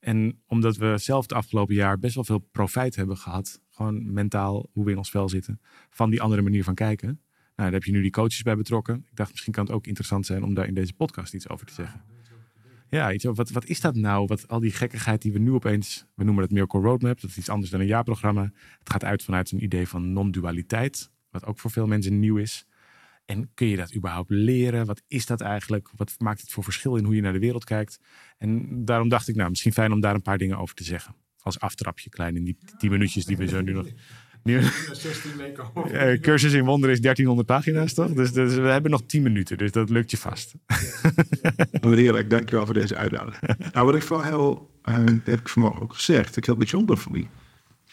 En 0.00 0.42
omdat 0.46 0.76
we 0.76 0.94
zelf 0.98 1.22
het 1.22 1.32
afgelopen 1.32 1.74
jaar 1.74 1.98
best 1.98 2.14
wel 2.14 2.24
veel 2.24 2.38
profijt 2.38 2.96
hebben 2.96 3.16
gehad, 3.16 3.60
gewoon 3.70 4.12
mentaal, 4.12 4.68
hoe 4.72 4.84
we 4.84 4.90
in 4.90 4.96
ons 4.96 5.10
vel 5.10 5.28
zitten, 5.28 5.60
van 5.90 6.10
die 6.10 6.22
andere 6.22 6.42
manier 6.42 6.64
van 6.64 6.74
kijken, 6.74 7.20
daar 7.64 7.72
heb 7.72 7.84
je 7.84 7.92
nu 7.92 8.02
die 8.02 8.10
coaches 8.10 8.42
bij 8.42 8.56
betrokken. 8.56 8.96
Ik 9.10 9.16
dacht, 9.16 9.30
misschien 9.30 9.52
kan 9.52 9.64
het 9.64 9.74
ook 9.74 9.86
interessant 9.86 10.26
zijn 10.26 10.42
om 10.42 10.54
daar 10.54 10.66
in 10.66 10.74
deze 10.74 10.92
podcast 10.92 11.34
iets 11.34 11.48
over 11.48 11.66
te 11.66 11.74
zeggen. 11.74 12.02
Ja, 12.90 13.12
iets 13.12 13.26
over, 13.26 13.44
wat, 13.44 13.50
wat 13.50 13.64
is 13.64 13.80
dat 13.80 13.94
nou? 13.94 14.26
Wat, 14.26 14.48
al 14.48 14.60
die 14.60 14.72
gekkigheid 14.72 15.22
die 15.22 15.32
we 15.32 15.38
nu 15.38 15.52
opeens, 15.52 16.06
we 16.14 16.24
noemen 16.24 16.42
het 16.42 16.52
Miracle 16.52 16.80
Roadmap, 16.80 17.20
dat 17.20 17.30
is 17.30 17.38
iets 17.38 17.48
anders 17.48 17.70
dan 17.70 17.80
een 17.80 17.86
jaarprogramma. 17.86 18.42
Het 18.78 18.90
gaat 18.90 19.04
uit 19.04 19.22
vanuit 19.22 19.50
een 19.50 19.62
idee 19.62 19.88
van 19.88 20.12
non-dualiteit, 20.12 21.10
wat 21.30 21.44
ook 21.44 21.58
voor 21.58 21.70
veel 21.70 21.86
mensen 21.86 22.18
nieuw 22.18 22.36
is. 22.36 22.66
En 23.24 23.50
kun 23.54 23.66
je 23.66 23.76
dat 23.76 23.94
überhaupt 23.94 24.30
leren? 24.30 24.86
Wat 24.86 25.02
is 25.08 25.26
dat 25.26 25.40
eigenlijk? 25.40 25.90
Wat 25.96 26.14
maakt 26.18 26.40
het 26.40 26.52
voor 26.52 26.64
verschil 26.64 26.96
in 26.96 27.04
hoe 27.04 27.14
je 27.14 27.20
naar 27.20 27.32
de 27.32 27.38
wereld 27.38 27.64
kijkt? 27.64 28.00
En 28.38 28.84
daarom 28.84 29.08
dacht 29.08 29.28
ik, 29.28 29.36
nou, 29.36 29.48
misschien 29.50 29.72
fijn 29.72 29.92
om 29.92 30.00
daar 30.00 30.14
een 30.14 30.22
paar 30.22 30.38
dingen 30.38 30.58
over 30.58 30.74
te 30.74 30.84
zeggen. 30.84 31.14
Als 31.38 31.60
aftrapje, 31.60 32.10
klein 32.10 32.36
in 32.36 32.44
die 32.44 32.58
tien 32.78 32.90
minuutjes 32.90 33.24
die 33.24 33.36
we 33.36 33.48
zo 33.48 33.60
nu 33.60 33.72
nog 33.72 33.88
nu, 34.48 34.60
cursus 36.20 36.52
in 36.52 36.64
wonderen 36.64 36.94
is 36.94 37.00
1300 37.00 37.46
pagina's, 37.46 37.94
toch? 37.94 38.12
Dus, 38.12 38.32
dus, 38.32 38.54
we 38.54 38.68
hebben 38.68 38.90
nog 38.90 39.02
10 39.06 39.22
minuten, 39.22 39.58
dus 39.58 39.72
dat 39.72 39.90
lukt 39.90 40.10
je 40.10 40.16
vast. 40.16 40.54
Heerlijk, 41.80 42.30
dankjewel 42.30 42.64
voor 42.64 42.74
deze 42.74 42.96
uitdaging. 42.96 43.36
nou, 43.72 43.86
wat 43.86 43.94
ik 43.94 44.02
vooral 44.02 44.26
heel, 44.26 44.70
uh, 44.84 44.94
heb 45.24 45.40
ik 45.40 45.48
vanmorgen 45.48 45.82
ook 45.82 45.94
gezegd, 45.94 46.36
ik 46.36 46.46
heel 46.46 46.56
bijzonder 46.56 46.98
voor 46.98 47.12
me, 47.12 47.24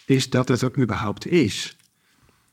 is 0.05 0.29
dat 0.29 0.47
het 0.47 0.63
ook 0.63 0.77
überhaupt 0.77 1.27
is. 1.27 1.77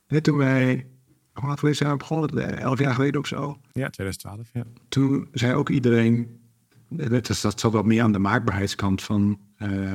Net 0.08 0.24
toen 0.24 0.36
wij, 0.36 0.86
hoe 1.32 1.48
laat 1.48 1.60
we 1.60 1.72
zijn 1.72 1.98
begonnen, 1.98 2.58
elf 2.58 2.78
jaar 2.78 2.94
geleden 2.94 3.20
of 3.20 3.26
zo. 3.26 3.60
Ja, 3.72 3.90
2012, 3.90 4.50
ja. 4.52 4.64
Toen 4.88 5.28
zei 5.32 5.54
ook 5.54 5.68
iedereen, 5.68 6.40
dat, 6.88 7.26
dat 7.26 7.60
zat 7.60 7.72
wat 7.72 7.84
meer 7.84 8.02
aan 8.02 8.12
de 8.12 8.18
maakbaarheidskant 8.18 9.02
van... 9.02 9.40
Uh, 9.58 9.94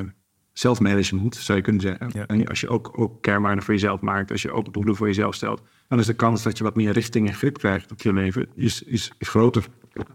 zelfmanagement, 0.59 1.35
zou 1.35 1.57
je 1.57 1.63
kunnen 1.63 1.81
zeggen. 1.81 2.27
En 2.27 2.47
als 2.47 2.61
je 2.61 2.69
ook, 2.69 2.91
ook 2.99 3.21
kernwaarden 3.21 3.63
voor 3.63 3.73
jezelf 3.73 4.01
maakt, 4.01 4.31
als 4.31 4.41
je 4.41 4.51
ook 4.51 4.73
doelen 4.73 4.95
voor 4.95 5.07
jezelf 5.07 5.35
stelt, 5.35 5.61
dan 5.87 5.99
is 5.99 6.05
de 6.05 6.13
kans 6.13 6.43
dat 6.43 6.57
je 6.57 6.63
wat 6.63 6.75
meer 6.75 6.91
richting 6.91 7.27
en 7.27 7.33
grip 7.33 7.57
krijgt 7.57 7.91
op 7.91 8.01
je 8.01 8.13
leven, 8.13 8.47
is, 8.55 8.83
is, 8.83 9.11
is 9.17 9.27
groter. 9.27 9.67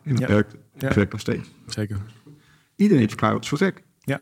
En 0.05 0.17
dat 0.17 0.29
werkt, 0.29 0.57
werkt 0.79 1.13
nog 1.13 1.21
steeds. 1.21 1.51
Zeker. 1.67 1.99
Iedereen 2.77 3.35
op 3.35 3.45
zijn 3.45 3.61
werk. 3.61 3.83
Ja. 4.01 4.21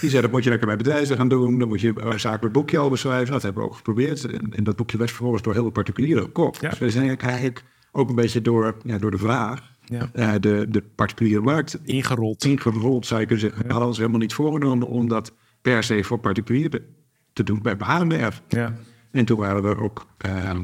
Die 0.00 0.10
zei, 0.10 0.22
dat 0.22 0.30
moet 0.30 0.44
je 0.44 0.50
lekker 0.50 0.68
bij 0.68 0.76
bedrijven 0.76 1.16
gaan 1.16 1.28
doen, 1.28 1.58
dan 1.58 1.68
moet 1.68 1.80
je 1.80 1.92
een 1.96 2.20
zakelijk 2.20 2.54
boekje 2.54 2.78
al 2.78 2.90
beschrijven. 2.90 3.32
Dat 3.32 3.42
hebben 3.42 3.62
we 3.62 3.68
ook 3.68 3.76
geprobeerd. 3.76 4.24
En, 4.24 4.64
dat 4.64 4.76
boekje 4.76 4.98
werd 4.98 5.10
vervolgens 5.10 5.42
door 5.42 5.52
heel 5.52 5.70
particulieren 5.70 6.22
gekocht. 6.22 6.60
Dus 6.60 6.78
we 6.78 6.90
zijn 6.90 7.18
eigenlijk 7.18 7.64
ook 7.92 8.08
een 8.08 8.14
beetje 8.14 8.42
door, 8.42 8.76
ja, 8.82 8.98
door 8.98 9.10
de 9.10 9.18
vraag 9.18 9.70
ja. 9.90 10.10
Uh, 10.14 10.32
de, 10.40 10.66
de 10.68 10.82
particuliere 10.82 11.40
markt 11.40 11.78
ingerold. 11.82 12.44
Ingerold 12.44 13.06
zou 13.06 13.20
je 13.20 13.26
kunnen 13.26 13.44
zeggen. 13.44 13.62
We 13.62 13.70
hadden 13.70 13.88
ons 13.88 13.98
helemaal 13.98 14.20
niet 14.20 14.34
voorgenomen 14.34 14.88
om 14.88 15.08
dat 15.08 15.32
per 15.60 15.84
se 15.84 16.04
voor 16.04 16.18
particulieren 16.18 16.84
te 17.32 17.42
doen 17.42 17.62
bij 17.62 17.76
Baardenberg. 17.76 18.42
Ja. 18.48 18.74
En 19.10 19.24
toen 19.24 19.38
waren 19.38 19.64
er 19.64 19.82
ook 19.82 20.06
uh, 20.26 20.58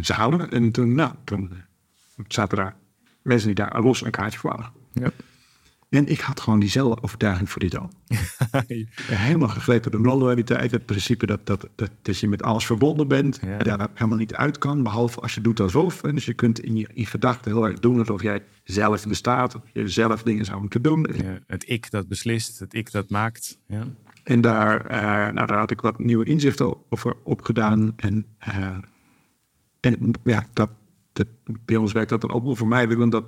zalen. 0.00 0.50
En 0.50 0.72
toen, 0.72 0.94
nou, 0.94 1.12
toen 1.24 1.52
zaten 2.28 2.56
daar 2.56 2.76
mensen 3.22 3.46
die 3.46 3.64
daar 3.64 3.82
los 3.82 4.04
een 4.04 4.10
kaartje 4.10 4.38
voor 4.38 4.50
hadden. 4.50 4.70
Ja. 4.92 5.10
En 5.88 6.06
ik 6.06 6.20
had 6.20 6.40
gewoon 6.40 6.60
diezelfde 6.60 7.02
overtuiging 7.02 7.50
voor 7.50 7.60
dit 7.60 7.78
al. 7.78 7.90
helemaal 9.12 9.48
gegrepen 9.48 9.90
door 9.90 10.02
de 10.02 10.08
non-dualiteit. 10.08 10.70
Het 10.70 10.86
principe 10.86 11.26
dat, 11.26 11.46
dat, 11.46 11.68
dat, 11.74 11.90
dat 12.02 12.18
je 12.18 12.28
met 12.28 12.42
alles 12.42 12.66
verbonden 12.66 13.08
bent. 13.08 13.38
Ja. 13.42 13.58
Daar 13.58 13.88
helemaal 13.94 14.18
niet 14.18 14.34
uit 14.34 14.58
kan. 14.58 14.82
Behalve 14.82 15.20
als 15.20 15.34
je 15.34 15.40
doet 15.40 15.60
alsof. 15.60 16.02
En 16.02 16.14
dus 16.14 16.24
je 16.24 16.34
kunt 16.34 16.60
in 16.60 16.76
je 16.76 16.88
in 16.92 17.06
gedachten 17.06 17.52
heel 17.52 17.66
erg 17.66 17.78
doen 17.78 17.98
alsof 17.98 18.22
jij 18.22 18.42
zelf 18.64 19.06
bestaat. 19.06 19.54
Of 19.54 19.62
je 19.72 19.88
zelf 19.88 20.22
dingen 20.22 20.44
zou 20.44 20.60
moeten 20.60 20.82
doen. 20.82 21.06
Ja, 21.14 21.38
het 21.46 21.68
ik 21.68 21.90
dat 21.90 22.08
beslist. 22.08 22.58
Het 22.58 22.74
ik 22.74 22.92
dat 22.92 23.10
maakt. 23.10 23.58
Ja. 23.66 23.86
En 24.28 24.40
daar, 24.40 24.90
uh, 24.90 25.34
nou, 25.34 25.46
daar 25.46 25.58
had 25.58 25.70
ik 25.70 25.80
wat 25.80 25.98
nieuwe 25.98 26.24
inzichten 26.24 26.76
over 26.88 27.16
opgedaan. 27.24 27.92
En, 27.96 28.26
uh, 28.48 28.76
en 29.80 30.10
ja, 30.24 30.46
dat, 30.52 30.70
dat, 31.12 31.26
bij 31.64 31.76
ons 31.76 31.92
werkt 31.92 32.10
dat 32.10 32.20
dan 32.20 32.32
ook 32.32 32.44
wel 32.44 32.56
voor 32.56 32.68
mij. 32.68 32.96
Want 32.96 33.12
dat 33.12 33.24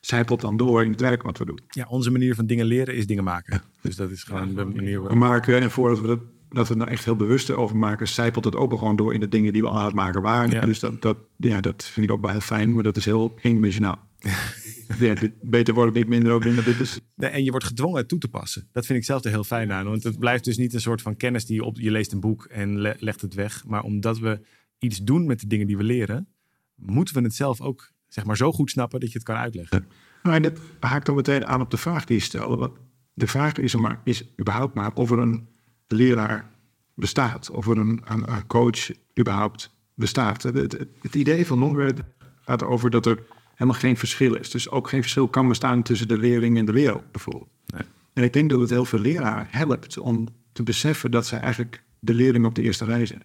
zijpelt 0.00 0.40
dan 0.40 0.56
door 0.56 0.84
in 0.84 0.90
het 0.90 1.00
werk 1.00 1.22
wat 1.22 1.38
we 1.38 1.44
doen. 1.44 1.60
Ja, 1.68 1.86
onze 1.88 2.10
manier 2.10 2.34
van 2.34 2.46
dingen 2.46 2.66
leren 2.66 2.94
is 2.94 3.06
dingen 3.06 3.24
maken. 3.24 3.62
Dus 3.80 3.96
dat 3.96 4.10
is 4.10 4.22
gewoon 4.22 4.54
de 4.54 4.64
manier. 4.64 5.02
We 5.02 5.14
maken, 5.14 5.60
en 5.60 5.70
voordat 5.70 6.00
we 6.00 6.06
dat, 6.06 6.20
dat 6.52 6.66
we 6.66 6.72
er 6.72 6.78
nou 6.78 6.90
echt 6.90 7.04
heel 7.04 7.16
bewust 7.16 7.50
over 7.50 7.76
maken, 7.76 8.08
zijpelt 8.08 8.44
het 8.44 8.56
ook 8.56 8.78
gewoon 8.78 8.96
door 8.96 9.14
in 9.14 9.20
de 9.20 9.28
dingen 9.28 9.52
die 9.52 9.62
we 9.62 9.70
aan 9.70 9.84
het 9.84 9.94
maken 9.94 10.22
waren. 10.22 10.50
Ja. 10.50 10.66
Dus 10.66 10.78
dat, 10.78 11.02
dat, 11.02 11.16
ja, 11.36 11.60
dat 11.60 11.84
vind 11.84 12.06
ik 12.06 12.12
ook 12.12 12.20
wel 12.20 12.30
heel 12.30 12.40
fijn, 12.40 12.74
maar 12.74 12.82
dat 12.82 12.96
is 12.96 13.04
heel 13.04 13.34
eendimensionaal. 13.42 13.98
ja, 14.98 15.14
beter 15.40 15.74
wordt 15.74 15.94
het 15.94 15.98
niet 15.98 16.08
minder 16.08 16.32
ook 16.32 16.44
in 16.44 16.54
dit 16.54 16.80
is. 16.80 17.00
Nee, 17.14 17.30
en 17.30 17.44
je 17.44 17.50
wordt 17.50 17.66
gedwongen 17.66 17.98
het 17.98 18.08
toe 18.08 18.18
te 18.18 18.28
passen. 18.28 18.68
Dat 18.72 18.86
vind 18.86 18.98
ik 18.98 19.04
zelf 19.04 19.24
er 19.24 19.30
heel 19.30 19.44
fijn 19.44 19.72
aan. 19.72 19.86
Want 19.86 20.02
het 20.02 20.18
blijft 20.18 20.44
dus 20.44 20.56
niet 20.56 20.74
een 20.74 20.80
soort 20.80 21.02
van 21.02 21.16
kennis 21.16 21.46
die 21.46 21.56
je 21.56 21.64
op... 21.64 21.78
Je 21.78 21.90
leest 21.90 22.12
een 22.12 22.20
boek 22.20 22.44
en 22.44 22.78
legt 22.98 23.20
het 23.20 23.34
weg. 23.34 23.64
Maar 23.66 23.82
omdat 23.82 24.18
we 24.18 24.40
iets 24.78 24.98
doen 24.98 25.26
met 25.26 25.40
de 25.40 25.46
dingen 25.46 25.66
die 25.66 25.76
we 25.76 25.82
leren... 25.82 26.28
moeten 26.74 27.14
we 27.14 27.22
het 27.22 27.34
zelf 27.34 27.60
ook 27.60 27.92
zeg 28.08 28.24
maar, 28.24 28.36
zo 28.36 28.52
goed 28.52 28.70
snappen 28.70 29.00
dat 29.00 29.12
je 29.12 29.18
het 29.18 29.26
kan 29.26 29.36
uitleggen. 29.36 29.86
Nou, 30.22 30.36
en 30.36 30.42
dat 30.42 30.58
haakt 30.80 31.06
dan 31.06 31.14
meteen 31.14 31.46
aan 31.46 31.60
op 31.60 31.70
de 31.70 31.76
vraag 31.76 32.04
die 32.04 32.16
je 32.16 32.22
stelde. 32.22 32.56
Want 32.56 32.72
de 33.14 33.26
vraag 33.26 33.56
is, 33.56 33.72
er 33.72 33.80
maar, 33.80 34.00
is 34.04 34.24
überhaupt 34.40 34.74
maar 34.74 34.94
of 34.94 35.10
er 35.10 35.18
een 35.18 35.48
leraar 35.92 36.50
bestaat. 36.94 37.50
Of 37.50 37.68
er 37.68 37.78
een, 37.78 38.02
een, 38.04 38.46
coach 38.46 38.90
überhaupt 39.18 39.70
bestaat. 39.94 40.42
Het, 40.42 40.54
het, 40.54 40.86
het 41.00 41.14
idee 41.14 41.46
van 41.46 41.58
non 41.58 41.98
gaat 42.40 42.64
over 42.64 42.90
dat 42.90 43.06
er 43.06 43.22
helemaal 43.54 43.80
geen 43.80 43.96
verschil 43.96 44.34
is. 44.34 44.50
Dus 44.50 44.70
ook 44.70 44.88
geen 44.88 45.00
verschil 45.00 45.28
kan 45.28 45.48
bestaan 45.48 45.82
tussen 45.82 46.08
de 46.08 46.18
leerling 46.18 46.58
en 46.58 46.64
de 46.64 46.72
leraar 46.72 47.02
bijvoorbeeld. 47.10 47.48
Nee. 47.66 47.82
En 48.12 48.22
ik 48.22 48.32
denk 48.32 48.50
dat 48.50 48.60
het 48.60 48.70
heel 48.70 48.84
veel 48.84 48.98
leraren 48.98 49.46
helpt 49.50 49.98
om 49.98 50.28
te 50.52 50.62
beseffen 50.62 51.10
dat 51.10 51.26
zij 51.26 51.40
eigenlijk 51.40 51.82
de 51.98 52.14
leerling 52.14 52.44
op 52.44 52.54
de 52.54 52.62
eerste 52.62 52.84
rij 52.84 53.06
zijn. 53.06 53.22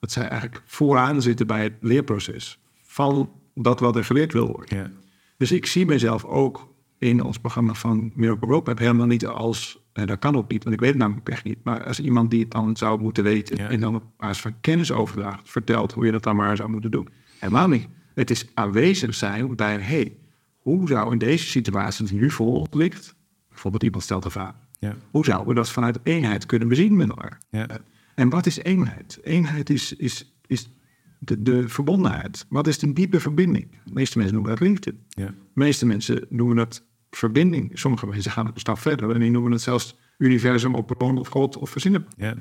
Dat 0.00 0.12
zij 0.12 0.28
eigenlijk 0.28 0.62
vooraan 0.66 1.22
zitten 1.22 1.46
bij 1.46 1.62
het 1.62 1.74
leerproces 1.80 2.58
van 2.82 3.30
dat 3.54 3.80
wat 3.80 3.96
er 3.96 4.04
geleerd 4.04 4.32
wil 4.32 4.46
worden. 4.46 4.76
Ja. 4.76 4.90
Dus 5.36 5.52
ik 5.52 5.66
zie 5.66 5.86
mezelf 5.86 6.24
ook 6.24 6.74
in 6.98 7.22
ons 7.22 7.38
programma 7.38 7.74
van 7.74 8.12
Miracle 8.14 8.48
Roadmap 8.48 8.78
helemaal 8.78 9.06
niet 9.06 9.26
als, 9.26 9.78
en 9.94 10.06
dat 10.06 10.18
kan 10.18 10.36
ook 10.36 10.50
niet, 10.50 10.62
want 10.64 10.74
ik 10.74 10.80
weet 10.80 10.90
het 10.90 10.98
namelijk 10.98 11.28
echt 11.28 11.44
niet, 11.44 11.58
maar 11.62 11.84
als 11.84 12.00
iemand 12.00 12.30
die 12.30 12.40
het 12.40 12.50
dan 12.50 12.76
zou 12.76 13.00
moeten 13.00 13.24
weten 13.24 13.56
Ja. 13.56 13.68
en 13.68 13.80
dan 13.80 13.94
op 13.94 14.02
basis 14.16 14.40
van 14.42 14.60
kennis 14.60 14.92
overdraagt, 14.92 15.50
vertelt 15.50 15.92
hoe 15.92 16.06
je 16.06 16.12
dat 16.12 16.22
dan 16.22 16.36
maar 16.36 16.56
zou 16.56 16.70
moeten 16.70 16.90
doen. 16.90 17.08
Helemaal 17.38 17.68
niet. 17.68 17.88
Het 18.14 18.30
is 18.30 18.46
aanwezig 18.54 19.14
zijn 19.14 19.56
bij, 19.56 19.78
hey, 19.80 20.16
hoe 20.58 20.88
zou 20.88 21.12
in 21.12 21.18
deze 21.18 21.46
situatie 21.46 22.06
die 22.06 22.20
nu 22.20 22.30
voor 22.30 22.66
ligt, 22.70 23.14
bijvoorbeeld 23.48 23.82
iemand 23.82 24.02
stelt 24.02 24.24
een 24.24 24.30
vraag, 24.30 24.54
Ja. 24.78 24.96
hoe 25.10 25.24
zouden 25.24 25.48
we 25.48 25.54
dat 25.54 25.70
vanuit 25.70 25.98
eenheid 26.02 26.46
kunnen 26.46 26.68
bezien 26.68 26.96
met 26.96 27.08
elkaar? 27.08 27.38
Ja. 27.50 27.66
En 28.14 28.28
wat 28.28 28.46
is 28.46 28.58
eenheid? 28.58 29.18
Eenheid 29.22 29.70
is, 29.70 29.92
is, 29.92 30.34
is 30.46 30.70
de, 31.18 31.42
de 31.42 31.68
verbondenheid. 31.68 32.46
Wat 32.48 32.66
is 32.66 32.78
de 32.78 32.92
diepe 32.92 33.20
verbinding? 33.20 33.70
De 33.84 33.92
meeste 33.92 34.18
mensen 34.18 34.34
noemen 34.36 34.56
dat 34.56 34.68
liefde. 34.68 34.94
Ja. 35.08 35.26
De 35.26 35.32
meeste 35.52 35.86
mensen 35.86 36.26
noemen 36.28 36.56
dat 36.56 36.84
verbinding. 37.16 37.70
Sommige 37.78 38.06
mensen 38.06 38.30
gaan 38.30 38.46
een 38.46 38.52
stap 38.54 38.78
verder 38.78 39.10
en 39.10 39.20
die 39.20 39.30
noemen 39.30 39.52
het 39.52 39.60
zelfs 39.60 39.96
universum 40.18 40.74
of 40.74 40.84
bron 40.84 41.18
of 41.18 41.28
God 41.28 41.56
of 41.56 41.70
verzinnen. 41.70 42.06
Ja. 42.16 42.34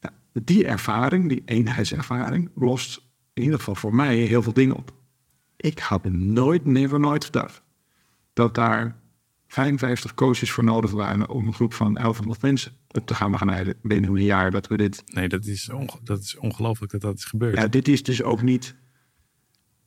Ja, 0.00 0.12
die 0.32 0.66
ervaring, 0.66 1.28
die 1.28 1.42
eenheidservaring, 1.44 2.50
lost 2.54 3.02
in 3.34 3.42
ieder 3.42 3.58
geval 3.58 3.74
voor 3.74 3.94
mij 3.94 4.16
heel 4.16 4.42
veel 4.42 4.52
dingen 4.52 4.76
op. 4.76 4.94
Ik 5.56 5.78
had 5.78 6.04
nooit, 6.10 6.64
never 6.64 7.00
nooit 7.00 7.24
gedacht 7.24 7.62
dat 8.32 8.54
daar 8.54 8.96
55 9.48 10.14
coaches 10.14 10.50
voor 10.50 10.64
nodig 10.64 10.90
waren 10.90 11.28
om 11.28 11.46
een 11.46 11.54
groep 11.54 11.74
van 11.74 11.94
1100 11.94 12.42
mensen 12.42 12.72
te 13.04 13.14
gaan 13.14 13.30
begeleiden 13.30 13.74
binnen 13.82 14.10
een 14.10 14.22
jaar 14.24 14.50
dat 14.50 14.66
we 14.66 14.76
dit 14.76 15.02
Nee, 15.06 15.28
dat 15.28 15.44
is, 15.44 15.70
onge- 15.70 15.98
dat 16.02 16.20
is 16.20 16.36
ongelooflijk 16.36 16.92
dat 16.92 17.00
dat 17.00 17.16
is 17.16 17.24
gebeurd. 17.24 17.56
Ja, 17.56 17.66
dit 17.66 17.88
is 17.88 18.02
dus 18.02 18.22
ook 18.22 18.42
niet 18.42 18.74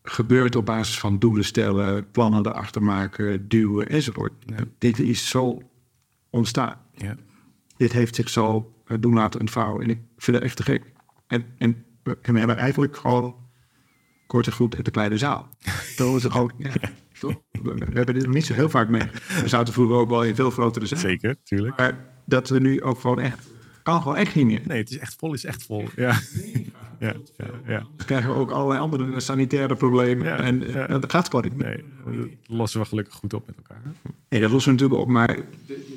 gebeurd 0.10 0.56
op 0.56 0.66
basis 0.66 1.00
van 1.00 1.20
doelen 1.20 1.46
stellen, 1.46 2.12
plannen 2.12 2.46
erachter 2.46 2.84
maken, 2.84 3.48
duwen 3.48 3.90
enzovoort. 3.90 4.34
Dit 4.78 5.00
is 5.00 5.30
zo 5.30 5.62
ontstaan. 6.30 6.82
Ja. 6.96 7.16
Dit 7.78 7.92
heeft 7.92 8.16
zich 8.16 8.30
zo 8.30 8.74
eh, 8.86 8.98
doen 9.00 9.14
laten 9.14 9.40
ontvouwen. 9.40 9.84
En 9.84 9.90
ik 9.90 10.00
vind 10.18 10.38
het 10.38 10.46
echt 10.46 10.56
te 10.56 10.64
gek. 10.64 10.92
En, 11.28 11.46
en 11.58 11.86
we 12.04 12.18
en 12.22 12.34
we 12.34 12.40
hebben 12.40 12.58
eigenlijk 12.58 12.98
gewoon 12.98 13.36
korte 14.28 14.52
groep 14.52 14.76
in 14.76 14.84
de 14.84 14.92
kleine 14.92 15.18
zaal. 15.18 15.50
Dat 15.98 16.16
is 16.16 16.30
ook, 16.30 16.52
ja? 16.58 16.72
We 17.52 17.86
hebben 17.94 18.14
dit 18.14 18.28
niet 18.28 18.46
zo 18.46 18.54
heel 18.54 18.70
vaak 18.70 18.90
mee. 18.90 19.04
We 19.42 19.48
zaten 19.48 19.74
vroeger 19.74 19.96
ook 19.96 20.10
wel 20.10 20.24
in 20.24 20.36
veel 20.36 20.50
grotere 20.50 20.86
zaal. 20.86 21.00
Zeker, 21.00 21.36
tuurlijk. 21.44 21.78
Maar 21.78 22.06
dat 22.26 22.50
we 22.50 22.60
nu 22.60 22.82
ook 22.82 23.00
gewoon 23.00 23.20
echt, 23.20 23.48
kan 23.84 24.02
gewoon 24.02 24.18
echt 24.18 24.36
niet 24.36 24.46
meer. 24.46 24.62
Nee, 24.66 24.78
het 24.78 24.90
is 24.90 24.98
echt 24.98 25.16
vol, 25.18 25.34
is 25.34 25.46
echt 25.46 25.64
vol. 25.64 25.88
Ja. 25.96 26.20
Ja, 27.00 27.14
ja, 27.38 27.46
ja. 27.66 27.80
Dan 27.80 28.06
krijgen 28.06 28.30
we 28.30 28.36
ook 28.36 28.52
allerlei 28.52 28.80
andere 28.80 29.20
sanitaire 29.20 29.76
problemen. 29.76 30.26
Ja, 30.26 30.40
en 30.40 30.72
ja. 30.72 30.88
dat 30.88 31.12
gaat 31.12 31.30
gewoon 31.30 31.44
niet 31.44 31.58
meer. 31.58 31.84
Nee, 32.06 32.18
dat 32.18 32.30
lossen 32.58 32.80
we 32.80 32.86
gelukkig 32.86 33.14
goed 33.14 33.34
op 33.34 33.48
met 33.48 33.56
elkaar. 33.56 33.82
Nee, 34.30 34.42
dat 34.42 34.52
lossen 34.52 34.76
we 34.76 34.78
natuurlijk 34.82 35.08
op, 35.08 35.14
maar 35.14 35.38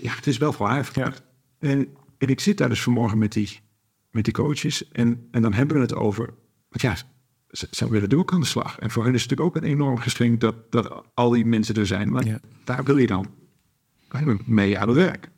ja, 0.03 0.15
het 0.15 0.27
is 0.27 0.39
wel. 0.39 0.55
Ja. 0.59 1.13
En, 1.59 1.89
en 2.19 2.29
ik 2.29 2.41
zit 2.41 2.59
daar 2.59 2.69
dus 2.69 2.83
vanmorgen 2.83 3.19
met 3.19 3.33
die, 3.33 3.61
met 4.11 4.25
die 4.25 4.35
coaches 4.35 4.89
en, 4.89 5.29
en 5.31 5.43
dan 5.43 5.53
hebben 5.53 5.77
we 5.77 5.83
het 5.83 5.95
over, 5.95 6.25
want 6.69 6.81
ja, 6.81 6.97
ze, 7.51 7.69
ze 7.71 7.91
willen 7.91 8.19
ook 8.19 8.33
aan 8.33 8.41
de 8.41 8.47
slag. 8.47 8.79
En 8.79 8.91
voor 8.91 9.05
hen 9.05 9.15
is 9.15 9.23
het 9.23 9.31
natuurlijk 9.31 9.57
ook 9.57 9.63
een 9.63 9.71
enorm 9.71 9.99
geschenk 9.99 10.41
dat, 10.41 10.73
dat 10.73 11.05
al 11.15 11.31
die 11.31 11.45
mensen 11.45 11.75
er 11.75 11.87
zijn. 11.87 12.11
Maar 12.11 12.41
daar 12.65 12.85
wil 12.85 12.97
je 12.97 13.07
dan 13.07 13.27
mee 14.45 14.79
aan 14.79 14.89
het 14.89 14.97
werk. 14.97 15.31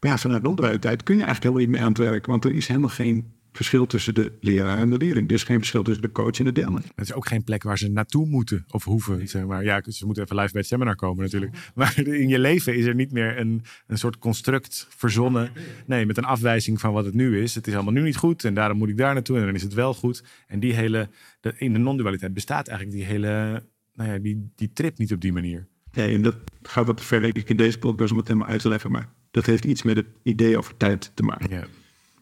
Maar 0.00 0.10
ja, 0.12 0.18
vanuit 0.18 0.42
de 0.42 0.48
onderwijstijd 0.48 1.02
kun 1.02 1.16
je 1.16 1.22
eigenlijk 1.22 1.54
helemaal 1.54 1.70
niet 1.70 1.76
mee 1.76 1.86
aan 1.86 2.04
het 2.04 2.12
werk, 2.12 2.26
want 2.26 2.44
er 2.44 2.54
is 2.54 2.66
helemaal 2.66 2.88
geen 2.88 3.32
verschil 3.56 3.86
tussen 3.86 4.14
de 4.14 4.32
leraar 4.40 4.78
en 4.78 4.90
de 4.90 4.96
leerling. 4.96 5.28
Er 5.28 5.34
is 5.34 5.42
geen 5.42 5.58
verschil 5.58 5.82
tussen 5.82 6.02
de 6.02 6.12
coach 6.12 6.38
en 6.38 6.44
de 6.44 6.52
deelnemer. 6.52 6.82
Het 6.94 7.04
is 7.08 7.12
ook 7.12 7.26
geen 7.26 7.44
plek 7.44 7.62
waar 7.62 7.78
ze 7.78 7.88
naartoe 7.88 8.26
moeten 8.26 8.64
of 8.70 8.84
hoeven. 8.84 9.28
Zeg 9.28 9.44
maar. 9.44 9.64
Ja, 9.64 9.82
ze 9.88 10.06
moeten 10.06 10.24
even 10.24 10.36
live 10.36 10.52
bij 10.52 10.60
het 10.60 10.70
seminar 10.70 10.96
komen 10.96 11.22
natuurlijk. 11.24 11.52
Maar 11.74 11.98
in 12.06 12.28
je 12.28 12.38
leven 12.38 12.76
is 12.76 12.84
er 12.84 12.94
niet 12.94 13.12
meer 13.12 13.38
een, 13.38 13.62
een 13.86 13.98
soort 13.98 14.18
construct 14.18 14.86
verzonnen. 14.90 15.50
Nee, 15.86 16.06
met 16.06 16.16
een 16.16 16.24
afwijzing 16.24 16.80
van 16.80 16.92
wat 16.92 17.04
het 17.04 17.14
nu 17.14 17.42
is. 17.42 17.54
Het 17.54 17.66
is 17.66 17.74
allemaal 17.74 17.92
nu 17.92 18.02
niet 18.02 18.16
goed 18.16 18.44
en 18.44 18.54
daarom 18.54 18.78
moet 18.78 18.88
ik 18.88 18.96
daar 18.96 19.14
naartoe 19.14 19.38
en 19.38 19.44
dan 19.44 19.54
is 19.54 19.62
het 19.62 19.74
wel 19.74 19.94
goed. 19.94 20.24
En 20.46 20.60
die 20.60 20.74
hele, 20.74 21.08
de, 21.40 21.54
in 21.56 21.72
de 21.72 21.78
non-dualiteit 21.78 22.34
bestaat 22.34 22.68
eigenlijk 22.68 22.98
die 22.98 23.06
hele, 23.06 23.62
nou 23.94 24.10
ja, 24.10 24.18
die, 24.18 24.52
die 24.54 24.72
trip 24.72 24.98
niet 24.98 25.12
op 25.12 25.20
die 25.20 25.32
manier. 25.32 25.66
Nee, 25.92 26.14
en 26.14 26.22
dat 26.22 26.36
gaat 26.62 26.86
wat 26.86 26.96
te 26.96 27.02
ver, 27.02 27.20
denk 27.20 27.36
ik, 27.36 27.48
in 27.48 27.56
deze 27.56 27.78
podcast 27.78 28.10
om 28.10 28.18
het 28.18 28.28
helemaal 28.28 28.48
uit 28.48 28.60
te 28.60 28.68
leggen. 28.68 28.90
Maar 28.90 29.08
dat 29.30 29.46
heeft 29.46 29.64
iets 29.64 29.82
met 29.82 29.96
het 29.96 30.06
idee 30.22 30.58
over 30.58 30.76
tijd 30.76 31.10
te 31.14 31.22
maken. 31.22 31.50
Ja, 31.50 31.66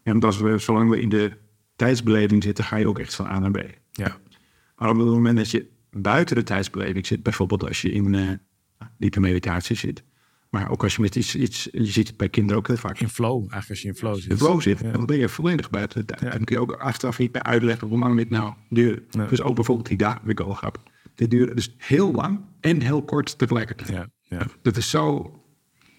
En 0.03 0.21
als 0.21 0.39
we, 0.39 0.59
zolang 0.59 0.91
we 0.91 1.01
in 1.01 1.09
de 1.09 1.33
tijdsbeleving 1.77 2.43
zitten, 2.43 2.65
ga 2.65 2.77
je 2.77 2.89
ook 2.89 2.99
echt 2.99 3.15
van 3.15 3.27
A 3.27 3.39
naar 3.39 3.51
B. 3.51 3.61
ja, 3.91 4.17
Maar 4.77 4.91
op 4.91 4.97
het 4.97 5.07
moment 5.07 5.37
dat 5.37 5.51
je 5.51 5.67
buiten 5.91 6.37
de 6.37 6.43
tijdsbeleving 6.43 7.07
zit, 7.07 7.23
bijvoorbeeld 7.23 7.65
als 7.67 7.83
je 7.83 7.93
in 7.93 8.15
eh 8.15 8.29
diepe 8.99 9.21
meditatie 9.21 9.77
zit, 9.77 10.03
maar 10.51 10.71
ook 10.71 10.83
als 10.83 10.95
je 10.97 11.01
met 11.03 11.17
iets, 11.17 11.37
iets 11.37 11.69
je 11.73 11.85
ziet 11.85 12.09
het 12.09 12.17
bij 12.17 12.29
kinderen 12.29 12.59
ook 12.59 12.67
heel 12.67 12.77
vaak, 12.77 13.01
in 13.01 13.09
flow. 13.09 13.39
Eigenlijk 13.39 13.69
als 13.71 13.83
je 13.83 13.89
in 13.89 13.95
flow 13.95 14.15
in 14.15 14.21
zit. 14.23 14.39
flow 14.39 14.61
zit, 14.61 14.79
Ja. 14.81 14.91
dan 14.93 15.07
ben 15.07 15.17
je 15.19 15.29
volledig 15.29 15.71
buiten 15.71 16.01
de 16.01 16.05
tijd. 16.07 16.21
Ja. 16.21 16.31
Dan 16.31 16.45
kun 16.45 16.57
je 16.57 16.63
ook 16.63 16.73
achteraf 16.73 17.19
niet 17.19 17.33
meer 17.33 17.43
uitleggen 17.43 17.89
hoe 17.89 17.99
lang 17.99 18.17
dit 18.17 18.31
nou. 18.31 18.55
Nee. 18.69 18.99
Dus 19.29 19.43
ook 19.43 19.55
bijvoorbeeld 19.55 19.89
die 19.89 19.97
dagen, 19.97 20.29
ik 20.29 20.39
wel 20.39 20.55
grappig. 20.55 20.83
Dit 21.15 21.31
duurde 21.31 21.55
dus 21.55 21.75
heel 21.79 22.13
lang 22.13 22.41
en 22.61 22.81
heel 22.81 23.05
kort 23.05 23.39
tegelijkertijd. 23.39 23.89
Ja, 23.91 24.09
ja. 24.23 24.47
Dat 24.63 24.77
is 24.77 24.91
zo 24.91 25.35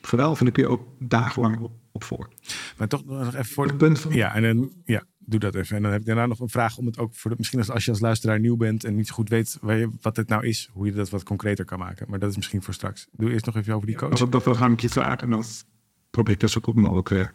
geweldig 0.01 0.39
en 0.39 0.45
daar 0.45 0.53
kun 0.53 0.63
je 0.63 0.69
ook 0.69 0.87
dagenlang 0.99 1.59
op, 1.59 1.71
op 1.93 2.03
voor. 2.03 2.29
Maar 2.77 2.87
toch 2.87 3.05
nog 3.05 3.27
even 3.33 3.45
voor 3.45 3.65
Het 3.67 3.77
punt 3.77 3.99
van- 3.99 4.13
Ja, 4.13 4.35
en 4.35 4.41
dan, 4.43 4.71
ja, 4.85 5.03
doe 5.17 5.39
dat 5.39 5.55
even. 5.55 5.75
En 5.75 5.81
dan 5.81 5.91
heb 5.91 5.99
ik 6.01 6.05
daarna 6.07 6.25
nog 6.25 6.39
een 6.39 6.49
vraag 6.49 6.77
om 6.77 6.85
het 6.85 6.97
ook 6.97 7.15
voor 7.15 7.31
de, 7.31 7.37
misschien 7.37 7.59
als, 7.59 7.69
als 7.69 7.85
je 7.85 7.91
als 7.91 7.99
luisteraar 7.99 8.39
nieuw 8.39 8.55
bent 8.57 8.83
en 8.83 8.95
niet 8.95 9.07
zo 9.07 9.13
goed 9.13 9.29
weet 9.29 9.57
waar 9.61 9.77
je, 9.77 9.89
wat 10.01 10.15
het 10.15 10.27
nou 10.27 10.47
is, 10.47 10.69
hoe 10.73 10.85
je 10.85 10.91
dat 10.91 11.09
wat 11.09 11.23
concreter 11.23 11.65
kan 11.65 11.79
maken. 11.79 12.05
Maar 12.09 12.19
dat 12.19 12.29
is 12.29 12.35
misschien 12.35 12.61
voor 12.63 12.73
straks. 12.73 13.07
Doe 13.11 13.31
eerst 13.31 13.45
nog 13.45 13.55
even 13.55 13.73
over 13.73 13.87
die 13.87 13.95
coach. 13.95 14.29
Dat 14.29 14.43
wil 14.43 14.55
gaan 14.55 14.71
ik 14.71 14.79
je 14.79 14.89
vragen, 14.89 15.17
en 15.19 15.29
dan 15.29 15.43
probeer 16.09 16.33
ik 16.33 16.39
dat 16.39 16.49
zo 16.49 16.61
goed 16.63 16.75
mogelijk 16.75 17.11
eh, 17.11 17.25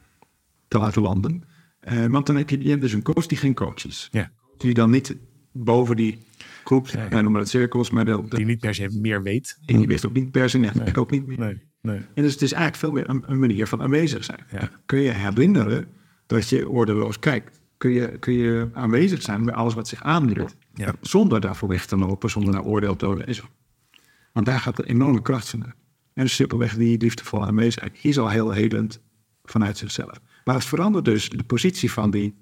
te 0.68 0.78
laten 0.78 1.02
landen. 1.02 1.44
Eh, 1.80 2.06
want 2.06 2.26
dan 2.26 2.36
heb 2.36 2.50
je, 2.50 2.62
je 2.62 2.68
hebt 2.68 2.80
dus 2.82 2.92
een 2.92 3.02
coach 3.02 3.26
die 3.26 3.38
geen 3.38 3.54
coach 3.54 3.84
is. 3.86 4.08
Ja, 4.10 4.30
Die 4.56 4.74
dan 4.74 4.90
niet 4.90 5.16
boven 5.52 5.96
die 5.96 6.18
groep, 6.64 6.86
Ja, 6.88 7.02
ja. 7.02 7.08
wij 7.08 7.22
noemen 7.22 7.40
het 7.40 7.48
cirkels, 7.50 7.90
maar 7.90 8.04
de, 8.04 8.22
de, 8.28 8.36
die 8.36 8.44
niet 8.46 8.60
per 8.60 8.74
se 8.74 8.88
meer 9.00 9.22
weet. 9.22 9.58
die 9.64 9.86
wist 9.86 10.06
ook 10.06 10.12
niet 10.12 10.30
per 10.30 10.50
se, 10.50 10.58
nee, 10.58 10.70
ik 10.84 10.98
ook 10.98 11.10
niet 11.10 11.26
meer. 11.26 11.38
Nee, 11.38 11.62
nee. 11.80 11.98
En 12.14 12.22
dus 12.22 12.32
het 12.32 12.42
is 12.42 12.52
eigenlijk 12.52 12.82
veel 12.82 12.92
meer 12.92 13.08
een, 13.08 13.22
een 13.26 13.38
manier 13.38 13.66
van 13.66 13.82
aanwezig 13.82 14.24
zijn. 14.24 14.40
Ja. 14.50 14.70
Kun 14.86 14.98
je 14.98 15.10
herinneren 15.10 15.86
dat 16.26 16.48
je 16.48 16.68
ordeloos 16.68 17.18
kijkt? 17.18 17.60
Kun 17.76 17.90
je, 17.90 18.18
kun 18.18 18.32
je 18.32 18.68
aanwezig 18.72 19.22
zijn 19.22 19.44
bij 19.44 19.54
alles 19.54 19.74
wat 19.74 19.88
zich 19.88 20.02
aandient? 20.02 20.56
Ja. 20.74 20.94
Zonder 21.00 21.40
daarvoor 21.40 21.68
weg 21.68 21.86
te 21.86 21.96
lopen, 21.96 22.30
zonder 22.30 22.52
naar 22.52 22.64
oordeel 22.64 22.96
te 22.96 23.06
worden. 23.06 23.26
en 23.26 23.34
zo. 23.34 23.44
Want 24.32 24.46
daar 24.46 24.60
gaat 24.60 24.78
een 24.78 24.84
enorme 24.84 25.22
kracht 25.22 25.48
van. 25.48 25.72
En 26.12 26.28
simpelweg 26.28 26.74
die 26.74 26.98
liefdevolle 26.98 27.46
aanwezigheid 27.46 27.98
is 28.02 28.18
al 28.18 28.28
heel 28.28 28.50
helend 28.50 29.00
vanuit 29.44 29.78
zichzelf. 29.78 30.20
Maar 30.44 30.54
het 30.54 30.64
verandert 30.64 31.04
dus 31.04 31.28
de 31.28 31.44
positie 31.44 31.92
van 31.92 32.10
die, 32.10 32.34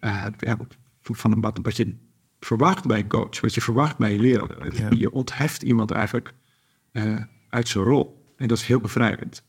ja, 0.00 0.56
van 1.00 1.40
wat, 1.40 1.58
wat 1.62 1.76
je 1.76 1.96
verwacht 2.40 2.86
bij 2.86 2.98
een 2.98 3.08
coach, 3.08 3.40
wat 3.40 3.54
je 3.54 3.60
verwacht 3.60 3.98
bij 3.98 4.12
je 4.12 4.18
leraar. 4.18 4.74
Ja. 4.74 4.88
Je 4.96 5.10
ontheft 5.10 5.62
iemand 5.62 5.90
eigenlijk 5.90 6.34
eh, 6.92 7.22
uit 7.48 7.68
zijn 7.68 7.84
rol. 7.84 8.25
En 8.36 8.48
dat 8.48 8.58
is 8.58 8.64
heel 8.64 8.80
bevrijdend. 8.80 9.42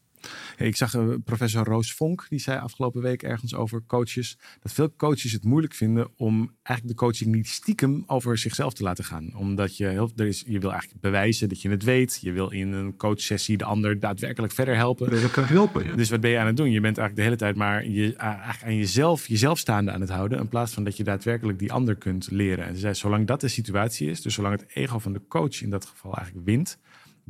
Ik 0.57 0.75
zag 0.75 0.93
eh, 0.93 1.07
professor 1.23 1.65
Roos 1.65 1.93
Vonk, 1.93 2.25
die 2.29 2.39
zei 2.39 2.59
afgelopen 2.59 3.01
week 3.01 3.23
ergens 3.23 3.55
over 3.55 3.83
coaches, 3.87 4.37
dat 4.59 4.73
veel 4.73 4.93
coaches 4.95 5.31
het 5.31 5.43
moeilijk 5.43 5.73
vinden 5.73 6.09
om 6.15 6.55
eigenlijk 6.63 6.99
de 6.99 7.05
coaching 7.05 7.35
niet 7.35 7.47
stiekem 7.47 8.03
over 8.07 8.37
zichzelf 8.37 8.73
te 8.73 8.83
laten 8.83 9.03
gaan. 9.03 9.35
Omdat 9.35 9.77
je, 9.77 9.85
heel, 9.85 10.11
er 10.15 10.27
is, 10.27 10.43
je 10.47 10.59
wil 10.59 10.71
eigenlijk 10.71 11.01
bewijzen 11.01 11.49
dat 11.49 11.61
je 11.61 11.69
het 11.69 11.83
weet. 11.83 12.19
Je 12.21 12.31
wil 12.31 12.49
in 12.51 12.71
een 12.71 12.95
coachsessie 12.95 13.57
de 13.57 13.63
ander 13.63 13.99
daadwerkelijk 13.99 14.53
verder 14.53 14.75
helpen. 14.75 15.21
Dat 15.21 15.31
kan 15.31 15.43
helpen. 15.43 15.85
Ja. 15.85 15.95
Dus 15.95 16.09
wat 16.09 16.19
ben 16.19 16.31
je 16.31 16.37
aan 16.37 16.47
het 16.47 16.57
doen? 16.57 16.71
Je 16.71 16.81
bent 16.81 16.97
eigenlijk 16.97 17.15
de 17.15 17.23
hele 17.23 17.35
tijd 17.35 17.55
maar 17.55 17.87
je, 17.87 18.15
eigenlijk 18.15 18.63
aan 18.63 18.75
jezelf, 18.75 19.27
jezelf 19.27 19.59
staande 19.59 19.91
aan 19.91 20.01
het 20.01 20.09
houden. 20.09 20.39
In 20.39 20.47
plaats 20.47 20.73
van 20.73 20.83
dat 20.83 20.97
je 20.97 21.03
daadwerkelijk 21.03 21.59
die 21.59 21.71
ander 21.71 21.95
kunt 21.95 22.31
leren. 22.31 22.65
En 22.65 22.73
ze 22.73 22.79
zei, 22.79 22.93
zolang 22.93 23.27
dat 23.27 23.41
de 23.41 23.47
situatie 23.47 24.09
is, 24.09 24.21
dus 24.21 24.33
zolang 24.33 24.59
het 24.59 24.69
ego 24.73 24.99
van 24.99 25.13
de 25.13 25.21
coach 25.27 25.61
in 25.61 25.69
dat 25.69 25.85
geval 25.85 26.15
eigenlijk 26.15 26.45
wint, 26.45 26.77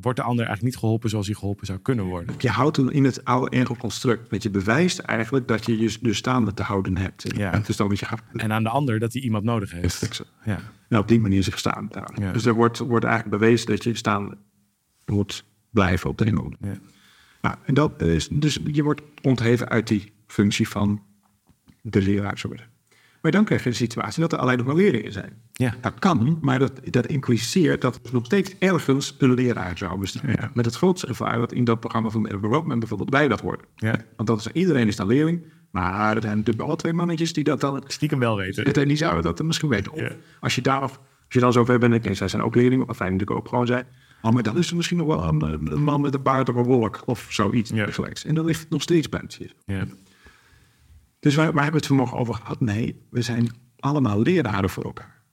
wordt 0.02 0.18
de 0.18 0.24
ander 0.24 0.46
eigenlijk 0.46 0.74
niet 0.74 0.84
geholpen 0.84 1.10
zoals 1.10 1.26
hij 1.26 1.36
geholpen 1.36 1.66
zou 1.66 1.80
kunnen 1.80 2.06
worden. 2.06 2.36
Je 2.38 2.50
houdt 2.50 2.74
toen 2.74 2.92
in 2.92 3.04
het 3.04 3.26
oude 3.26 3.58
ego-construct. 3.58 4.30
Want 4.30 4.44
je 4.44 4.50
bewijst 4.50 5.00
eigenlijk 5.00 5.48
dat 5.48 5.66
je 5.66 5.78
je 5.78 5.98
dus 6.02 6.18
staande 6.18 6.54
te 6.54 6.64
houden 6.64 6.98
hebt. 6.98 7.38
Ja. 7.38 7.52
En 7.52 7.64
is 7.68 7.76
dan 7.76 7.88
je 8.00 8.08
En 8.34 8.52
aan 8.52 8.64
de 8.64 8.70
ander 8.70 9.00
dat 9.00 9.14
hij 9.14 9.22
iemand 9.22 9.44
nodig 9.44 9.72
heeft. 9.72 10.24
Ja, 10.46 10.60
En 10.90 10.98
op 10.98 11.08
die 11.08 11.20
manier 11.20 11.44
zich 11.44 11.60
staande 11.60 11.92
te 11.92 12.00
houden. 12.00 12.24
Ja. 12.24 12.32
Dus 12.32 12.46
er 12.46 12.54
wordt, 12.54 12.78
wordt 12.78 13.06
eigenlijk 13.06 13.40
bewezen 13.40 13.68
dat 13.68 13.84
je 13.84 13.96
staan 13.96 14.38
moet 15.06 15.46
blijven 15.70 16.10
op 16.10 16.18
de 16.18 16.26
manier. 16.26 16.58
ja, 16.60 16.80
Nou, 17.42 17.56
en 17.66 17.74
dat 17.74 18.02
is, 18.02 18.28
dus 18.28 18.60
je 18.72 18.84
wordt 18.84 19.02
ontheven 19.22 19.70
uit 19.70 19.88
die 19.88 20.14
functie 20.28 20.70
van 20.70 21.04
de 21.82 22.02
leraar. 22.02 22.38
zo. 22.38 22.50
Maar 23.28 23.36
dan 23.36 23.46
krijg 23.46 23.64
je 23.64 23.70
de 23.70 23.76
situatie 23.76 24.22
dat 24.22 24.34
er 24.34 24.38
alleen 24.40 24.58
nog 24.58 24.66
maar 24.66 24.76
leerlingen 24.76 25.12
zijn. 25.12 25.34
Ja. 25.54 25.76
Dat 25.82 25.94
kan, 26.00 26.38
maar 26.42 26.60
dat, 26.60 26.72
dat 26.84 27.06
impliceert 27.06 27.82
dat 27.82 27.96
er 28.04 28.14
nog 28.14 28.26
steeds 28.26 28.56
ergens 28.60 29.16
een 29.18 29.34
leraar 29.34 29.78
zou 29.78 30.00
bestaan. 30.00 30.32
Ja. 30.32 30.52
Met 30.54 30.66
het 30.66 30.76
grootste 30.76 31.08
gevaar 31.08 31.38
dat 31.38 31.52
in 31.52 31.64
dat 31.64 31.80
programma 31.80 32.10
van 32.10 32.24
Development 32.24 32.80
bijvoorbeeld 32.80 33.10
bij 33.10 33.28
dat 33.28 33.42
wordt. 33.42 33.64
Ja. 33.76 33.96
Want 34.16 34.28
dat 34.30 34.40
is, 34.40 34.48
iedereen 34.48 34.88
is 34.88 34.96
dan 34.96 35.08
leerling, 35.08 35.44
maar 35.72 36.16
er 36.16 36.22
zijn 36.22 36.38
natuurlijk 36.38 36.68
wel 36.68 36.76
twee 36.76 36.94
mannetjes 36.94 37.34
die 37.34 37.44
dat 37.44 37.60
dan... 37.62 37.84
Stiekem 37.88 38.20
wel 38.20 38.38
weten. 38.38 38.74
En 38.74 38.88
die 38.88 38.98
zouden 38.98 39.24
dat 39.24 39.38
dan 39.38 39.46
misschien 39.48 39.70
weten. 39.70 39.92
Of 39.92 40.00
Ja. 40.00 40.12
als 40.40 40.56
je 40.56 40.62
daar, 40.62 40.82
als 40.82 40.98
je 41.30 41.40
dan 41.40 41.54
zover 41.54 41.80
bent, 41.80 42.06
en 42.06 42.16
zij 42.16 42.28
zijn 42.28 42.42
ook 42.42 42.56
leerlingen, 42.56 42.86
wat 42.86 42.98
wij 42.98 43.10
natuurlijk 43.10 43.40
ook 43.40 43.48
gewoon 43.48 43.68
zijn. 43.68 43.86
Oh, 44.22 44.32
maar 44.32 44.44
dan 44.44 44.58
is 44.58 44.70
er 44.70 44.76
misschien 44.76 44.98
nog 44.98 45.08
wel 45.08 45.24
een, 45.24 45.72
een 45.72 45.84
man 45.84 46.02
met 46.02 46.14
een 46.14 46.22
baard 46.22 46.50
of 46.50 46.56
een 46.56 46.64
wolk 46.64 47.02
of 47.06 47.28
zoiets 47.30 47.72
Ja. 47.74 47.88
En 48.26 48.36
dan 48.36 48.46
ligt 48.46 48.70
nog 48.70 48.82
steeds 48.82 49.10
buiten 49.10 49.40
je. 49.44 49.74
Ja. 49.74 49.86
Dus 51.28 51.36
waar, 51.36 51.54
waar 51.54 51.64
hebben 51.64 51.72
we 51.72 51.78
het 51.78 51.88
vanmorgen 51.88 52.18
over 52.18 52.34
gehad? 52.34 52.60
Nee, 52.60 53.06
we 53.10 53.22
zijn 53.22 53.50
allemaal 53.80 54.22
leraren 54.22 54.70
voor 54.70 54.84
elkaar. 54.84 55.24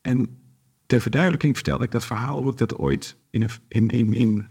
En 0.00 0.38
ter 0.86 1.00
verduidelijking 1.00 1.54
vertelde 1.54 1.84
ik 1.84 1.90
dat 1.90 2.04
verhaal 2.04 2.42
hoe 2.42 2.52
ik 2.52 2.58
dat 2.58 2.76
ooit 2.76 3.16
in 3.30 3.42
een, 3.42 3.50
in, 3.68 3.88
in, 3.88 4.12
in 4.12 4.46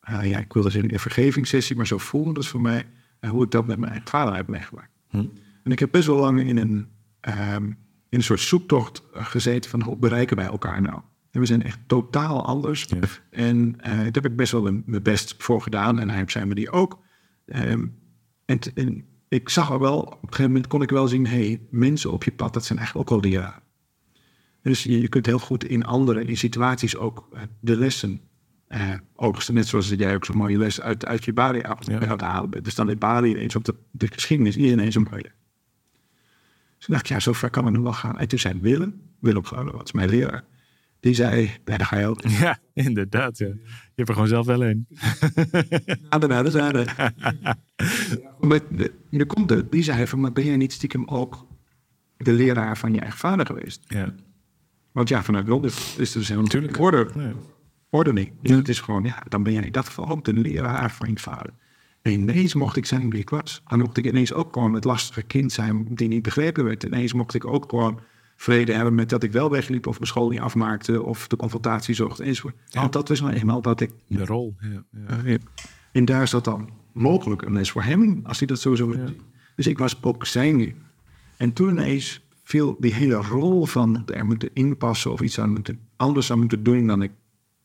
eh, 0.00 0.30
ja, 0.30 0.38
ik 0.38 0.52
wilde 0.52 0.70
zeggen 0.70 0.92
een 0.92 0.98
vergevingssessie, 0.98 1.76
maar 1.76 1.86
zo 1.86 1.98
voelde 1.98 2.40
het 2.40 2.48
voor 2.48 2.60
mij, 2.60 2.86
eh, 3.20 3.30
hoe 3.30 3.44
ik 3.44 3.50
dat 3.50 3.66
met 3.66 3.78
mijn 3.78 3.90
eigen 3.90 4.08
vader 4.08 4.34
heb 4.34 4.48
meegemaakt. 4.48 4.90
En 5.10 5.72
ik 5.72 5.78
heb 5.78 5.90
best 5.90 6.06
wel 6.06 6.18
lang 6.18 6.40
in 6.40 6.56
een, 6.56 6.88
ehm, 7.20 7.64
in 7.64 7.76
een 8.08 8.22
soort 8.22 8.40
zoektocht 8.40 9.02
eh, 9.14 9.24
gezeten 9.24 9.70
van 9.70 9.82
hoe 9.82 9.96
bereiken 9.96 10.36
wij 10.36 10.46
elkaar 10.46 10.82
nou? 10.82 11.00
En 11.30 11.40
we 11.40 11.46
zijn 11.46 11.62
echt 11.62 11.78
totaal 11.86 12.46
anders. 12.46 12.84
Ja. 12.88 12.98
En 13.30 13.80
eh, 13.80 13.96
daar 13.96 14.04
heb 14.04 14.26
ik 14.26 14.36
best 14.36 14.52
wel 14.52 14.62
mijn 14.62 15.02
best 15.02 15.34
voor 15.38 15.62
gedaan. 15.62 15.98
En 15.98 16.08
hij 16.08 16.18
heeft 16.18 16.32
zijn 16.32 16.48
manier 16.48 16.72
ook. 16.72 16.98
Ehm, 17.46 17.86
en 18.44 18.58
ik 19.28 19.48
zag 19.48 19.70
er 19.70 19.78
wel, 19.78 19.98
op 20.00 20.12
een 20.12 20.28
gegeven 20.28 20.50
moment 20.50 20.66
kon 20.66 20.82
ik 20.82 20.90
wel 20.90 21.08
zien, 21.08 21.26
hey, 21.26 21.60
mensen 21.70 22.12
op 22.12 22.24
je 22.24 22.32
pad, 22.32 22.52
dat 22.52 22.64
zijn 22.64 22.78
eigenlijk 22.78 23.10
ook 23.10 23.22
wel 23.22 23.30
leraren. 23.30 23.62
En 24.62 24.72
Dus 24.72 24.82
je, 24.82 25.00
je 25.00 25.08
kunt 25.08 25.26
heel 25.26 25.38
goed 25.38 25.64
in 25.64 25.84
andere 25.84 26.24
in 26.24 26.36
situaties 26.36 26.96
ook 26.96 27.28
eh, 27.32 27.42
de 27.60 27.76
lessen 27.76 28.20
eh 28.66 28.92
oogsten. 29.14 29.54
Net 29.54 29.66
zoals 29.66 29.88
jij 29.88 30.14
ook 30.14 30.24
zo'n 30.24 30.36
mooie 30.36 30.58
les 30.58 30.80
uit, 30.80 31.06
uit 31.06 31.24
je 31.24 31.32
Bali 31.32 31.62
aan 31.62 31.76
aan 31.88 32.08
het 32.08 32.20
halen 32.20 32.50
bent. 32.50 32.64
Dus 32.64 32.74
dan 32.74 32.90
in 32.90 32.98
Bali 32.98 33.30
ineens 33.30 33.56
op 33.56 33.64
de, 33.64 33.74
de 33.90 34.06
geschiedenis 34.06 34.56
ineens 34.56 34.94
een 34.94 35.06
mooie. 35.10 35.32
Dus 36.76 36.86
dacht 36.86 37.00
ik, 37.00 37.08
ja, 37.08 37.20
zo 37.20 37.32
ver 37.32 37.50
kan 37.50 37.64
het 37.64 37.74
nog 37.74 37.82
wel 37.82 37.92
gaan. 37.92 38.18
En 38.18 38.28
toen 38.28 38.38
zei 38.38 38.58
Willem, 38.60 39.02
Willem 39.20 39.44
Groningen, 39.44 39.76
wat 39.76 39.86
is 39.86 39.92
mijn 39.92 40.08
leraar, 40.08 40.44
die 41.00 41.14
zei, 41.14 41.34
nee, 41.64 41.78
daar 41.78 41.86
ga 41.86 41.98
je 41.98 42.06
ook. 42.06 42.22
ja, 42.28 42.58
inderdaad. 42.74 43.38
Ja. 43.38 43.46
Je 43.46 43.92
hebt 43.94 44.08
er 44.08 44.14
gewoon 44.14 44.28
zelf 44.28 44.46
wel 44.46 44.64
een. 44.64 44.86
Ader, 46.08 46.32
ader, 46.32 46.60
ader. 46.60 47.14
Maar 48.40 48.60
er 49.10 49.26
komt 49.26 49.50
het. 49.50 49.72
Die 49.72 49.82
zei 49.82 50.06
van, 50.06 50.20
maar 50.20 50.32
ben 50.32 50.44
jij 50.44 50.56
niet 50.56 50.72
stiekem 50.72 51.08
ook 51.08 51.46
de 52.16 52.32
leraar 52.32 52.78
van 52.78 52.92
je 52.94 53.00
eigen 53.00 53.18
vader 53.18 53.46
geweest? 53.46 53.84
Ja. 53.86 54.14
Want 54.92 55.08
ja, 55.08 55.22
vanuit 55.22 55.48
God 55.48 55.64
is 55.64 55.94
is 55.98 56.12
er 56.12 56.18
dus 56.18 56.28
helemaal 56.28 56.48
Tuurlijk. 56.50 56.78
orde, 56.78 57.08
Ja. 57.16 57.32
ordening. 57.90 58.32
Dus 58.42 58.56
het 58.56 58.68
is 58.68 58.80
gewoon, 58.80 59.04
ja, 59.04 59.22
dan 59.28 59.42
ben 59.42 59.52
jij 59.52 59.62
in 59.64 59.72
dat 59.72 59.86
geval 59.86 60.08
ook 60.08 60.24
de 60.24 60.32
leraar 60.32 60.90
van 60.90 61.08
je 61.08 61.18
vader. 61.18 61.52
En 62.02 62.12
ineens 62.12 62.54
mocht 62.54 62.76
ik 62.76 62.86
zijn 62.86 63.10
wie 63.10 63.20
ik 63.20 63.30
was. 63.30 63.62
Dan 63.68 63.78
mocht 63.78 63.96
ik 63.96 64.06
ineens 64.06 64.32
ook 64.32 64.52
gewoon 64.52 64.72
het 64.74 64.84
lastige 64.84 65.22
kind 65.22 65.52
zijn 65.52 65.86
die 65.94 66.08
niet 66.08 66.22
begrepen 66.22 66.64
werd. 66.64 66.82
Ineens 66.82 67.12
mocht 67.12 67.34
ik 67.34 67.46
ook 67.46 67.70
gewoon 67.70 68.00
vrede 68.36 68.72
hebben 68.72 68.94
met 68.94 69.08
dat 69.08 69.22
ik 69.22 69.32
wel 69.32 69.50
wegliep 69.50 69.86
of 69.86 69.94
mijn 69.94 70.06
school 70.06 70.28
niet 70.28 70.40
afmaakte 70.40 71.02
of 71.02 71.28
de 71.28 71.36
confrontatie 71.36 71.94
zocht 71.94 72.20
enzovoort. 72.20 72.54
Want 72.70 72.92
dat 72.92 73.08
was 73.08 73.20
nou 73.20 73.32
eenmaal 73.32 73.62
wat 73.62 73.80
ik 73.80 73.90
De 74.06 74.24
rol. 74.24 74.54
Ja. 74.60 74.84
Ja. 75.24 75.36
En 75.92 76.04
daar 76.04 76.22
is 76.22 76.30
dat 76.30 76.44
dan 76.44 76.70
mogelijk 76.96 77.42
een 77.42 77.52
les 77.52 77.70
voor 77.70 77.82
hem, 77.82 78.20
als 78.22 78.38
hij 78.38 78.46
dat 78.46 78.60
zo 78.60 78.74
zou 78.74 78.90
willen. 78.90 79.16
Dus 79.56 79.66
ik 79.66 79.78
was 79.78 80.02
ook 80.02 80.26
zijn. 80.26 80.74
En 81.36 81.52
toen 81.52 81.70
ineens 81.70 82.26
viel 82.42 82.76
die 82.78 82.94
hele 82.94 83.14
rol 83.14 83.66
van 83.66 84.02
er 84.06 84.26
moeten 84.26 84.50
inpassen 84.52 85.12
of 85.12 85.20
iets 85.20 85.40
aan 85.40 85.50
moeten, 85.50 85.78
anders 85.96 86.30
aan 86.30 86.38
moeten 86.38 86.62
doen 86.62 86.86
dan 86.86 87.02
ik, 87.02 87.12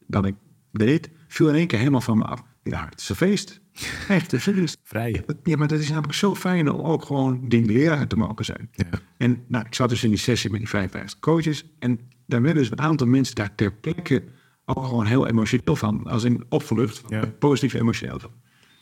dan 0.08 0.26
ik 0.26 0.36
deed, 0.72 1.10
viel 1.28 1.50
in 1.50 1.56
één 1.56 1.67
keer 1.67 1.80
helemaal 1.80 2.02
van 2.02 2.17
me 2.17 2.24
af. 2.24 2.44
Ja, 2.63 2.86
het 2.89 3.00
is 3.00 3.10
een 3.10 3.15
feest. 3.15 3.62
Echt, 4.08 4.32
het 4.32 4.48
is 4.48 4.78
Vrij. 4.84 5.24
Ja, 5.44 5.58
maar 5.58 5.67
dat 5.67 5.80
is 5.80 5.89
namelijk 5.89 6.13
zo 6.13 6.36
fijn 6.36 6.72
om 6.72 6.86
ook 6.86 7.06
gewoon 7.06 7.48
die 7.50 7.65
leraar 7.65 8.08
te 8.08 8.15
mogen 8.15 8.46
zijn. 8.46 8.70
Ja. 8.72 8.86
En 9.17 9.44
nou, 9.48 9.65
ik 9.65 9.76
zat 9.76 9.89
dus 9.89 10.04
in 10.04 10.10
die 10.10 10.20
sessie 10.20 10.50
met 10.50 10.60
die 10.60 10.70
55 10.70 11.20
coaches. 11.20 11.65
En 11.80 12.00
daar 12.26 12.41
werden 12.41 12.62
dus 12.63 12.72
een 12.72 12.80
aantal 12.80 13.08
mensen 13.08 13.36
daar 13.36 13.56
ter 13.56 13.74
plekke 13.74 14.24
ook 14.65 14.86
gewoon 14.86 15.06
heel 15.06 15.28
emotioneel 15.28 15.76
van. 15.76 16.04
Als 16.08 16.24
in 16.24 16.44
opgelucht, 16.50 17.04
Ja. 17.08 17.26
positief 17.39 17.74
emotioneel. 17.74 18.20
Van. 18.20 18.32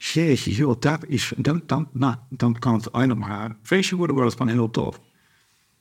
Jeetje, 0.02 0.52
joh, 0.52 0.80
dat 0.80 1.06
is, 1.06 1.34
dan, 1.38 1.62
dan, 1.66 1.90
nou, 1.94 2.16
dan 2.30 2.60
kan 2.60 2.74
het 2.74 2.92
alleen 2.92 3.18
maar 3.18 3.46
een 3.46 3.58
feestje 3.62 3.96
worden, 3.96 4.16
wordt 4.16 4.32
het 4.32 4.40
van 4.42 4.50
heel 4.50 4.70
tof. 4.70 5.02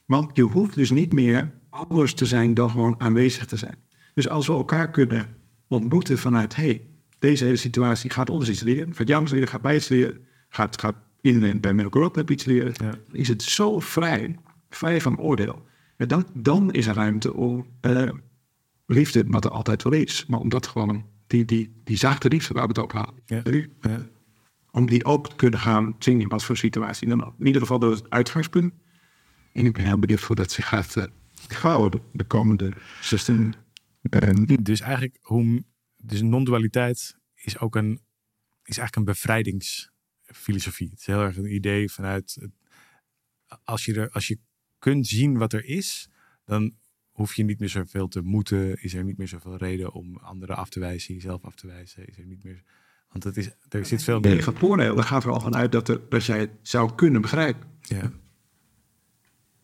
Want 0.06 0.36
je 0.36 0.42
hoeft 0.42 0.74
dus 0.74 0.90
niet 0.90 1.12
meer 1.12 1.52
anders 1.70 2.14
te 2.14 2.26
zijn 2.26 2.54
dan 2.54 2.70
gewoon 2.70 3.00
aanwezig 3.00 3.46
te 3.46 3.56
zijn. 3.56 3.76
Dus 4.14 4.28
als 4.28 4.46
we 4.46 4.52
elkaar 4.52 4.90
kunnen 4.90 5.26
ontmoeten 5.68 6.18
vanuit, 6.18 6.56
hey, 6.56 6.86
deze 7.18 7.44
hele 7.44 7.56
situatie 7.56 8.10
gaat 8.10 8.30
ons 8.30 8.48
iets 8.48 8.60
leren, 8.60 8.94
gaat 8.94 9.08
jou 9.08 9.22
iets 9.22 9.32
leren, 9.32 9.48
gaat 9.48 9.62
mij 9.62 9.76
iets 9.76 9.88
leren, 9.88 10.26
gaat, 10.48 10.80
gaat 10.80 10.96
iedereen 11.20 11.60
bij 11.60 11.72
Roadmap 11.90 12.30
iets 12.30 12.44
leren, 12.44 12.72
Ja. 12.74 12.94
is 13.12 13.28
het 13.28 13.42
zo 13.42 13.78
vrij, 13.80 14.38
vrij 14.70 15.00
van 15.00 15.18
oordeel. 15.18 15.66
En 15.96 16.08
dan, 16.08 16.26
dan 16.34 16.72
is 16.72 16.86
er 16.86 16.94
ruimte 16.94 17.34
om 17.34 17.66
eh, 17.80 18.08
liefde, 18.86 19.24
wat 19.26 19.44
er 19.44 19.50
altijd 19.50 19.82
wel 19.82 19.92
is, 19.92 20.26
maar 20.26 20.40
om 20.40 20.48
dat 20.48 20.66
gewoon, 20.66 21.04
die, 21.28 21.44
die, 21.44 21.72
die 21.84 21.96
zachte 21.96 22.28
liefde 22.28 22.54
waar 22.54 22.62
we 22.62 22.68
het 22.68 22.78
over 22.78 22.98
hadden, 22.98 23.22
Ja. 23.26 24.06
om 24.70 24.86
die 24.86 25.04
ook 25.04 25.28
te 25.28 25.36
kunnen 25.36 25.60
gaan 25.60 25.94
zien 25.98 26.20
in 26.20 26.28
wat 26.28 26.44
voor 26.44 26.56
situatie 26.56 27.08
dan 27.08 27.24
ook. 27.24 27.34
In 27.38 27.46
ieder 27.46 27.60
geval 27.60 27.78
dat 27.78 27.92
is 27.92 27.98
het 27.98 28.10
uitgangspunt. 28.10 28.72
En 29.52 29.66
ik 29.66 29.72
ben 29.72 29.84
heel 29.84 29.98
benieuwd 29.98 30.20
hoe 30.20 30.36
dat 30.36 30.50
zich 30.52 30.68
gaat 30.68 30.96
uh, 30.96 31.04
houden 31.48 32.00
de 32.12 32.24
komende 32.24 32.72
16. 33.00 33.54
Uh, 34.02 34.56
Dus 34.62 34.80
eigenlijk, 34.80 35.18
hoe, 35.22 35.64
dus 35.96 36.22
non-dualiteit 36.22 37.16
is 37.34 37.58
ook 37.58 37.76
een, 37.76 38.00
is 38.64 38.78
eigenlijk 38.78 38.96
een 38.96 39.04
bevrijdingsfilosofie. 39.14 40.90
Het 40.90 41.00
is 41.00 41.06
heel 41.06 41.20
erg 41.22 41.36
een 41.36 41.54
idee 41.54 41.90
vanuit, 41.90 42.48
als 43.64 43.84
je, 43.84 43.94
er, 43.94 44.10
als 44.10 44.26
je 44.26 44.38
kunt 44.78 45.06
zien 45.06 45.38
wat 45.38 45.52
er 45.52 45.64
is, 45.64 46.08
dan 46.44 46.74
hoef 47.18 47.34
je 47.34 47.44
niet 47.44 47.58
meer 47.58 47.68
zoveel 47.68 48.08
te 48.08 48.22
moeten. 48.22 48.82
Is 48.82 48.94
er 48.94 49.04
niet 49.04 49.18
meer 49.18 49.28
zoveel 49.28 49.56
reden 49.56 49.92
om 49.92 50.16
anderen 50.16 50.56
af 50.56 50.68
te 50.68 50.80
wijzen, 50.80 51.14
jezelf 51.14 51.44
af 51.44 51.54
te 51.54 51.66
wijzen. 51.66 52.08
Is 52.08 52.18
er 52.18 52.26
niet 52.26 52.44
meer, 52.44 52.62
want 53.10 53.24
het 53.24 53.36
is, 53.36 53.50
er 53.68 53.86
zit 53.86 54.02
veel 54.02 54.20
meer. 54.20 54.42
van 54.42 54.54
voordeel, 54.54 54.94
daar 54.94 55.04
gaat 55.04 55.24
er 55.24 55.30
al 55.30 55.40
vanuit 55.40 55.72
dat, 55.72 55.88
er, 55.88 56.00
dat 56.08 56.24
jij 56.24 56.38
het 56.38 56.50
zou 56.62 56.94
kunnen 56.94 57.20
begrijpen. 57.20 57.68
Ja, 57.80 58.10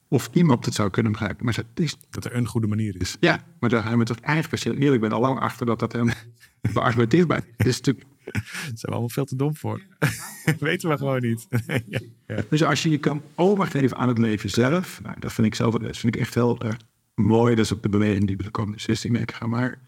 Of 0.08 0.30
iemand 0.32 0.64
het 0.64 0.74
zou 0.74 0.90
kunnen 0.90 1.12
begrijpen. 1.12 1.44
Maar 1.44 1.54
dat 1.54 1.66
is, 1.74 1.96
dat 2.10 2.24
er 2.24 2.34
een 2.34 2.46
goede 2.46 2.66
manier 2.66 3.00
is. 3.00 3.16
ja, 3.20 3.44
maar 3.60 3.70
daar 3.70 3.82
gaan 3.82 3.98
we 3.98 4.04
toch 4.04 4.20
eigenlijk 4.20 4.64
pas 4.64 4.74
eerlijk 4.74 5.00
ben 5.00 5.12
al 5.12 5.20
lang 5.20 5.38
achter 5.38 5.66
dat 5.66 5.78
dat 5.78 5.92
hem 5.92 6.10
beargumenteerd 6.74 7.28
bij. 7.28 7.42
Het 7.56 7.66
is 7.66 7.76
natuurlijk 7.76 8.06
Daar 8.24 8.42
zijn 8.64 8.76
we 8.80 8.88
allemaal 8.88 9.08
veel 9.08 9.24
te 9.24 9.36
dom 9.36 9.56
voor. 9.56 9.82
Weten 10.58 10.88
we 10.88 10.96
gewoon 10.96 11.22
niet. 11.22 11.48
Ja. 12.26 12.42
Dus 12.50 12.62
als 12.62 12.82
je 12.82 12.90
je 12.90 12.98
kan 12.98 13.22
overgeven 13.34 13.96
aan 13.96 14.08
het 14.08 14.18
leven 14.18 14.50
zelf, 14.50 15.00
nou, 15.02 15.20
dat 15.20 15.32
vind 15.32 15.46
ik 15.46 15.54
zelf 15.54 15.74
dat 15.74 15.96
vind 15.96 16.14
ik 16.14 16.20
echt 16.20 16.34
heel 16.34 16.60
erg 16.60 16.76
mooi. 17.14 17.54
Dat 17.54 17.64
is 17.64 17.74
ook 17.74 17.82
de 17.82 17.88
beweging 17.88 18.26
die 18.26 18.36
we 18.36 18.42
de 18.42 18.50
komende 18.50 18.80
16 18.80 19.12
weken 19.12 19.34
gaan 19.34 19.50
maken. 19.50 19.78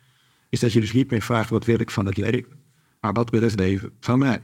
Is 0.49 0.61
dat 0.61 0.73
je 0.73 0.81
dus 0.81 0.93
niet 0.93 1.11
meer 1.11 1.23
vraagt 1.23 1.51
wat 1.51 1.65
wil 1.65 1.81
ik 1.81 1.91
van 1.91 2.07
het 2.07 2.17
leven, 2.17 2.53
maar 3.01 3.13
wat 3.13 3.31
wil 3.31 3.43
het 3.43 3.59
leven 3.59 3.93
van 4.01 4.19
mij? 4.19 4.41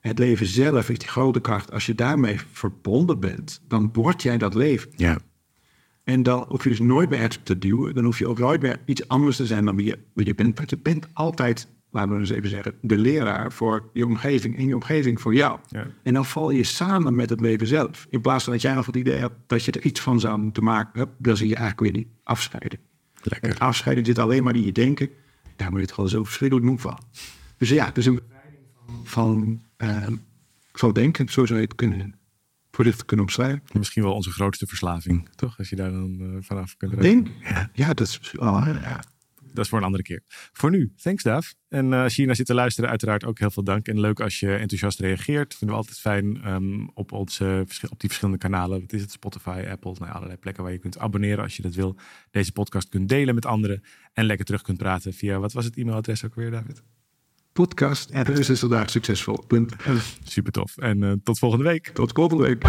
Het 0.00 0.18
leven 0.18 0.46
zelf 0.46 0.90
is 0.90 0.98
die 0.98 1.08
grote 1.08 1.40
kracht. 1.40 1.72
Als 1.72 1.86
je 1.86 1.94
daarmee 1.94 2.40
verbonden 2.52 3.20
bent, 3.20 3.60
dan 3.68 3.90
word 3.92 4.22
jij 4.22 4.38
dat 4.38 4.54
leven. 4.54 4.90
ja. 4.96 5.18
En 6.04 6.22
dan 6.22 6.44
hoef 6.48 6.62
je 6.62 6.68
dus 6.68 6.80
nooit 6.80 7.10
meer 7.10 7.42
te 7.42 7.58
duwen. 7.58 7.94
Dan 7.94 8.04
hoef 8.04 8.18
je 8.18 8.28
ook 8.28 8.38
nooit 8.38 8.62
meer 8.62 8.80
iets 8.84 9.08
anders 9.08 9.36
te 9.36 9.46
zijn 9.46 9.64
dan 9.64 9.76
wie 9.76 9.86
je, 9.86 9.98
wie 10.12 10.26
je 10.26 10.34
bent. 10.34 10.56
Want 10.56 10.70
je 10.70 10.78
bent 10.78 11.08
altijd, 11.12 11.68
laten 11.94 12.12
we 12.12 12.18
eens 12.18 12.30
even 12.30 12.48
zeggen, 12.48 12.74
de 12.80 12.98
leraar 12.98 13.52
voor 13.52 13.90
je 13.92 14.06
omgeving 14.06 14.56
en 14.56 14.66
je 14.66 14.74
omgeving 14.74 15.20
voor 15.20 15.34
jou. 15.34 15.58
Ja. 15.68 15.86
En 16.02 16.14
dan 16.14 16.24
val 16.24 16.50
je 16.50 16.64
samen 16.64 17.14
met 17.14 17.30
het 17.30 17.40
leven 17.40 17.66
zelf. 17.66 18.06
In 18.10 18.20
plaats 18.20 18.44
van 18.44 18.52
dat 18.52 18.62
jij 18.62 18.74
nog 18.74 18.86
het 18.86 18.96
idee 18.96 19.18
hebt 19.18 19.34
dat 19.46 19.64
je 19.64 19.72
er 19.72 19.82
iets 19.82 20.00
van 20.00 20.20
zou 20.20 20.38
moeten 20.38 20.64
maken. 20.64 21.00
hup, 21.00 21.10
Dan 21.18 21.36
zie 21.36 21.48
je 21.48 21.56
eigenlijk 21.56 21.92
weer 21.92 22.02
die 22.02 22.12
afscheiden. 22.22 22.78
Lekker. 23.22 23.48
Het 23.48 23.58
afscheiden 23.58 24.04
zit 24.04 24.18
alleen 24.18 24.42
maar 24.42 24.54
in 24.54 24.64
je 24.64 24.72
denken. 24.72 25.08
Daar 25.56 25.68
moet 25.70 25.78
je 25.78 25.84
het 25.84 25.94
gewoon 25.94 26.10
zo 26.10 26.24
verschrikkelijk 26.24 26.66
moe 26.66 26.78
van. 26.78 26.98
Dus 27.56 27.68
ja, 27.68 27.90
dus 27.90 28.06
een 28.06 28.14
bevrijding 28.14 28.62
van, 29.04 29.60
van, 29.76 30.20
van 30.72 30.92
denken, 30.92 31.28
zo 31.28 31.46
zou 31.46 31.58
je 31.58 31.64
het 31.64 31.74
kunnen, 31.74 32.14
voor 32.70 32.84
dit 32.84 32.98
te 32.98 33.04
kunnen 33.04 33.24
omschrijven. 33.24 33.62
Misschien 33.72 34.02
wel 34.02 34.14
onze 34.14 34.30
grootste 34.30 34.66
verslaving, 34.66 35.28
toch? 35.34 35.58
Als 35.58 35.68
je 35.68 35.76
daar 35.76 35.90
dan 35.90 36.16
eh, 36.20 36.26
vanaf 36.40 36.76
kunt. 36.76 37.00
Denk, 37.00 37.28
ja, 37.72 37.94
dat 37.94 38.06
is 38.06 38.34
oh, 38.38 38.68
ja. 38.82 39.00
Dat 39.54 39.64
is 39.64 39.70
voor 39.70 39.78
een 39.78 39.84
andere 39.84 40.02
keer. 40.02 40.22
Voor 40.52 40.70
nu, 40.70 40.92
thanks 41.02 41.22
Daaf. 41.22 41.54
En 41.68 41.92
eh, 41.92 42.02
als 42.02 42.10
je 42.10 42.16
hier 42.16 42.26
naar 42.26 42.36
zit 42.36 42.46
te 42.46 42.54
luisteren, 42.54 42.90
uiteraard 42.90 43.24
ook 43.24 43.38
heel 43.38 43.50
veel 43.50 43.64
dank. 43.64 43.88
En 43.88 44.00
leuk 44.00 44.20
als 44.20 44.40
je 44.40 44.54
enthousiast 44.54 45.00
reageert. 45.00 45.54
Vinden 45.54 45.76
we 45.76 45.82
altijd 45.82 45.98
fijn 45.98 46.42
ehm, 46.42 46.86
op, 46.94 47.12
onze, 47.12 47.66
op 47.90 48.00
die 48.00 48.08
verschillende 48.08 48.38
kanalen. 48.38 48.80
Wat 48.80 48.92
is 48.92 49.00
het? 49.00 49.10
Spotify, 49.10 49.64
Apple, 49.70 49.92
nou, 49.92 50.06
ja, 50.06 50.12
allerlei 50.12 50.38
plekken 50.38 50.62
waar 50.62 50.72
je 50.72 50.78
kunt 50.78 50.98
abonneren 50.98 51.42
als 51.42 51.56
je 51.56 51.62
dat 51.62 51.74
wil. 51.74 51.96
Deze 52.30 52.52
podcast 52.52 52.88
kunt 52.88 53.08
delen 53.08 53.34
met 53.34 53.46
anderen. 53.46 53.82
En 54.12 54.24
lekker 54.24 54.44
terug 54.44 54.62
kunt 54.62 54.78
praten 54.78 55.12
via, 55.12 55.38
wat 55.38 55.52
was 55.52 55.64
het 55.64 55.76
e-mailadres 55.76 56.24
ook 56.24 56.34
weer, 56.34 56.50
David? 56.50 56.82
podcast 57.52 58.10
en 58.10 58.24
dus 58.24 58.48
is 58.48 58.60
vandaag 58.60 58.90
succesvol. 58.90 59.44
Punt. 59.46 59.72
Super 60.24 60.52
tof. 60.52 60.76
En 60.76 61.20
tot 61.24 61.38
volgende 61.38 61.64
week. 61.64 61.88
Tot 61.88 62.12
volgende 62.12 62.42
week. 62.42 62.62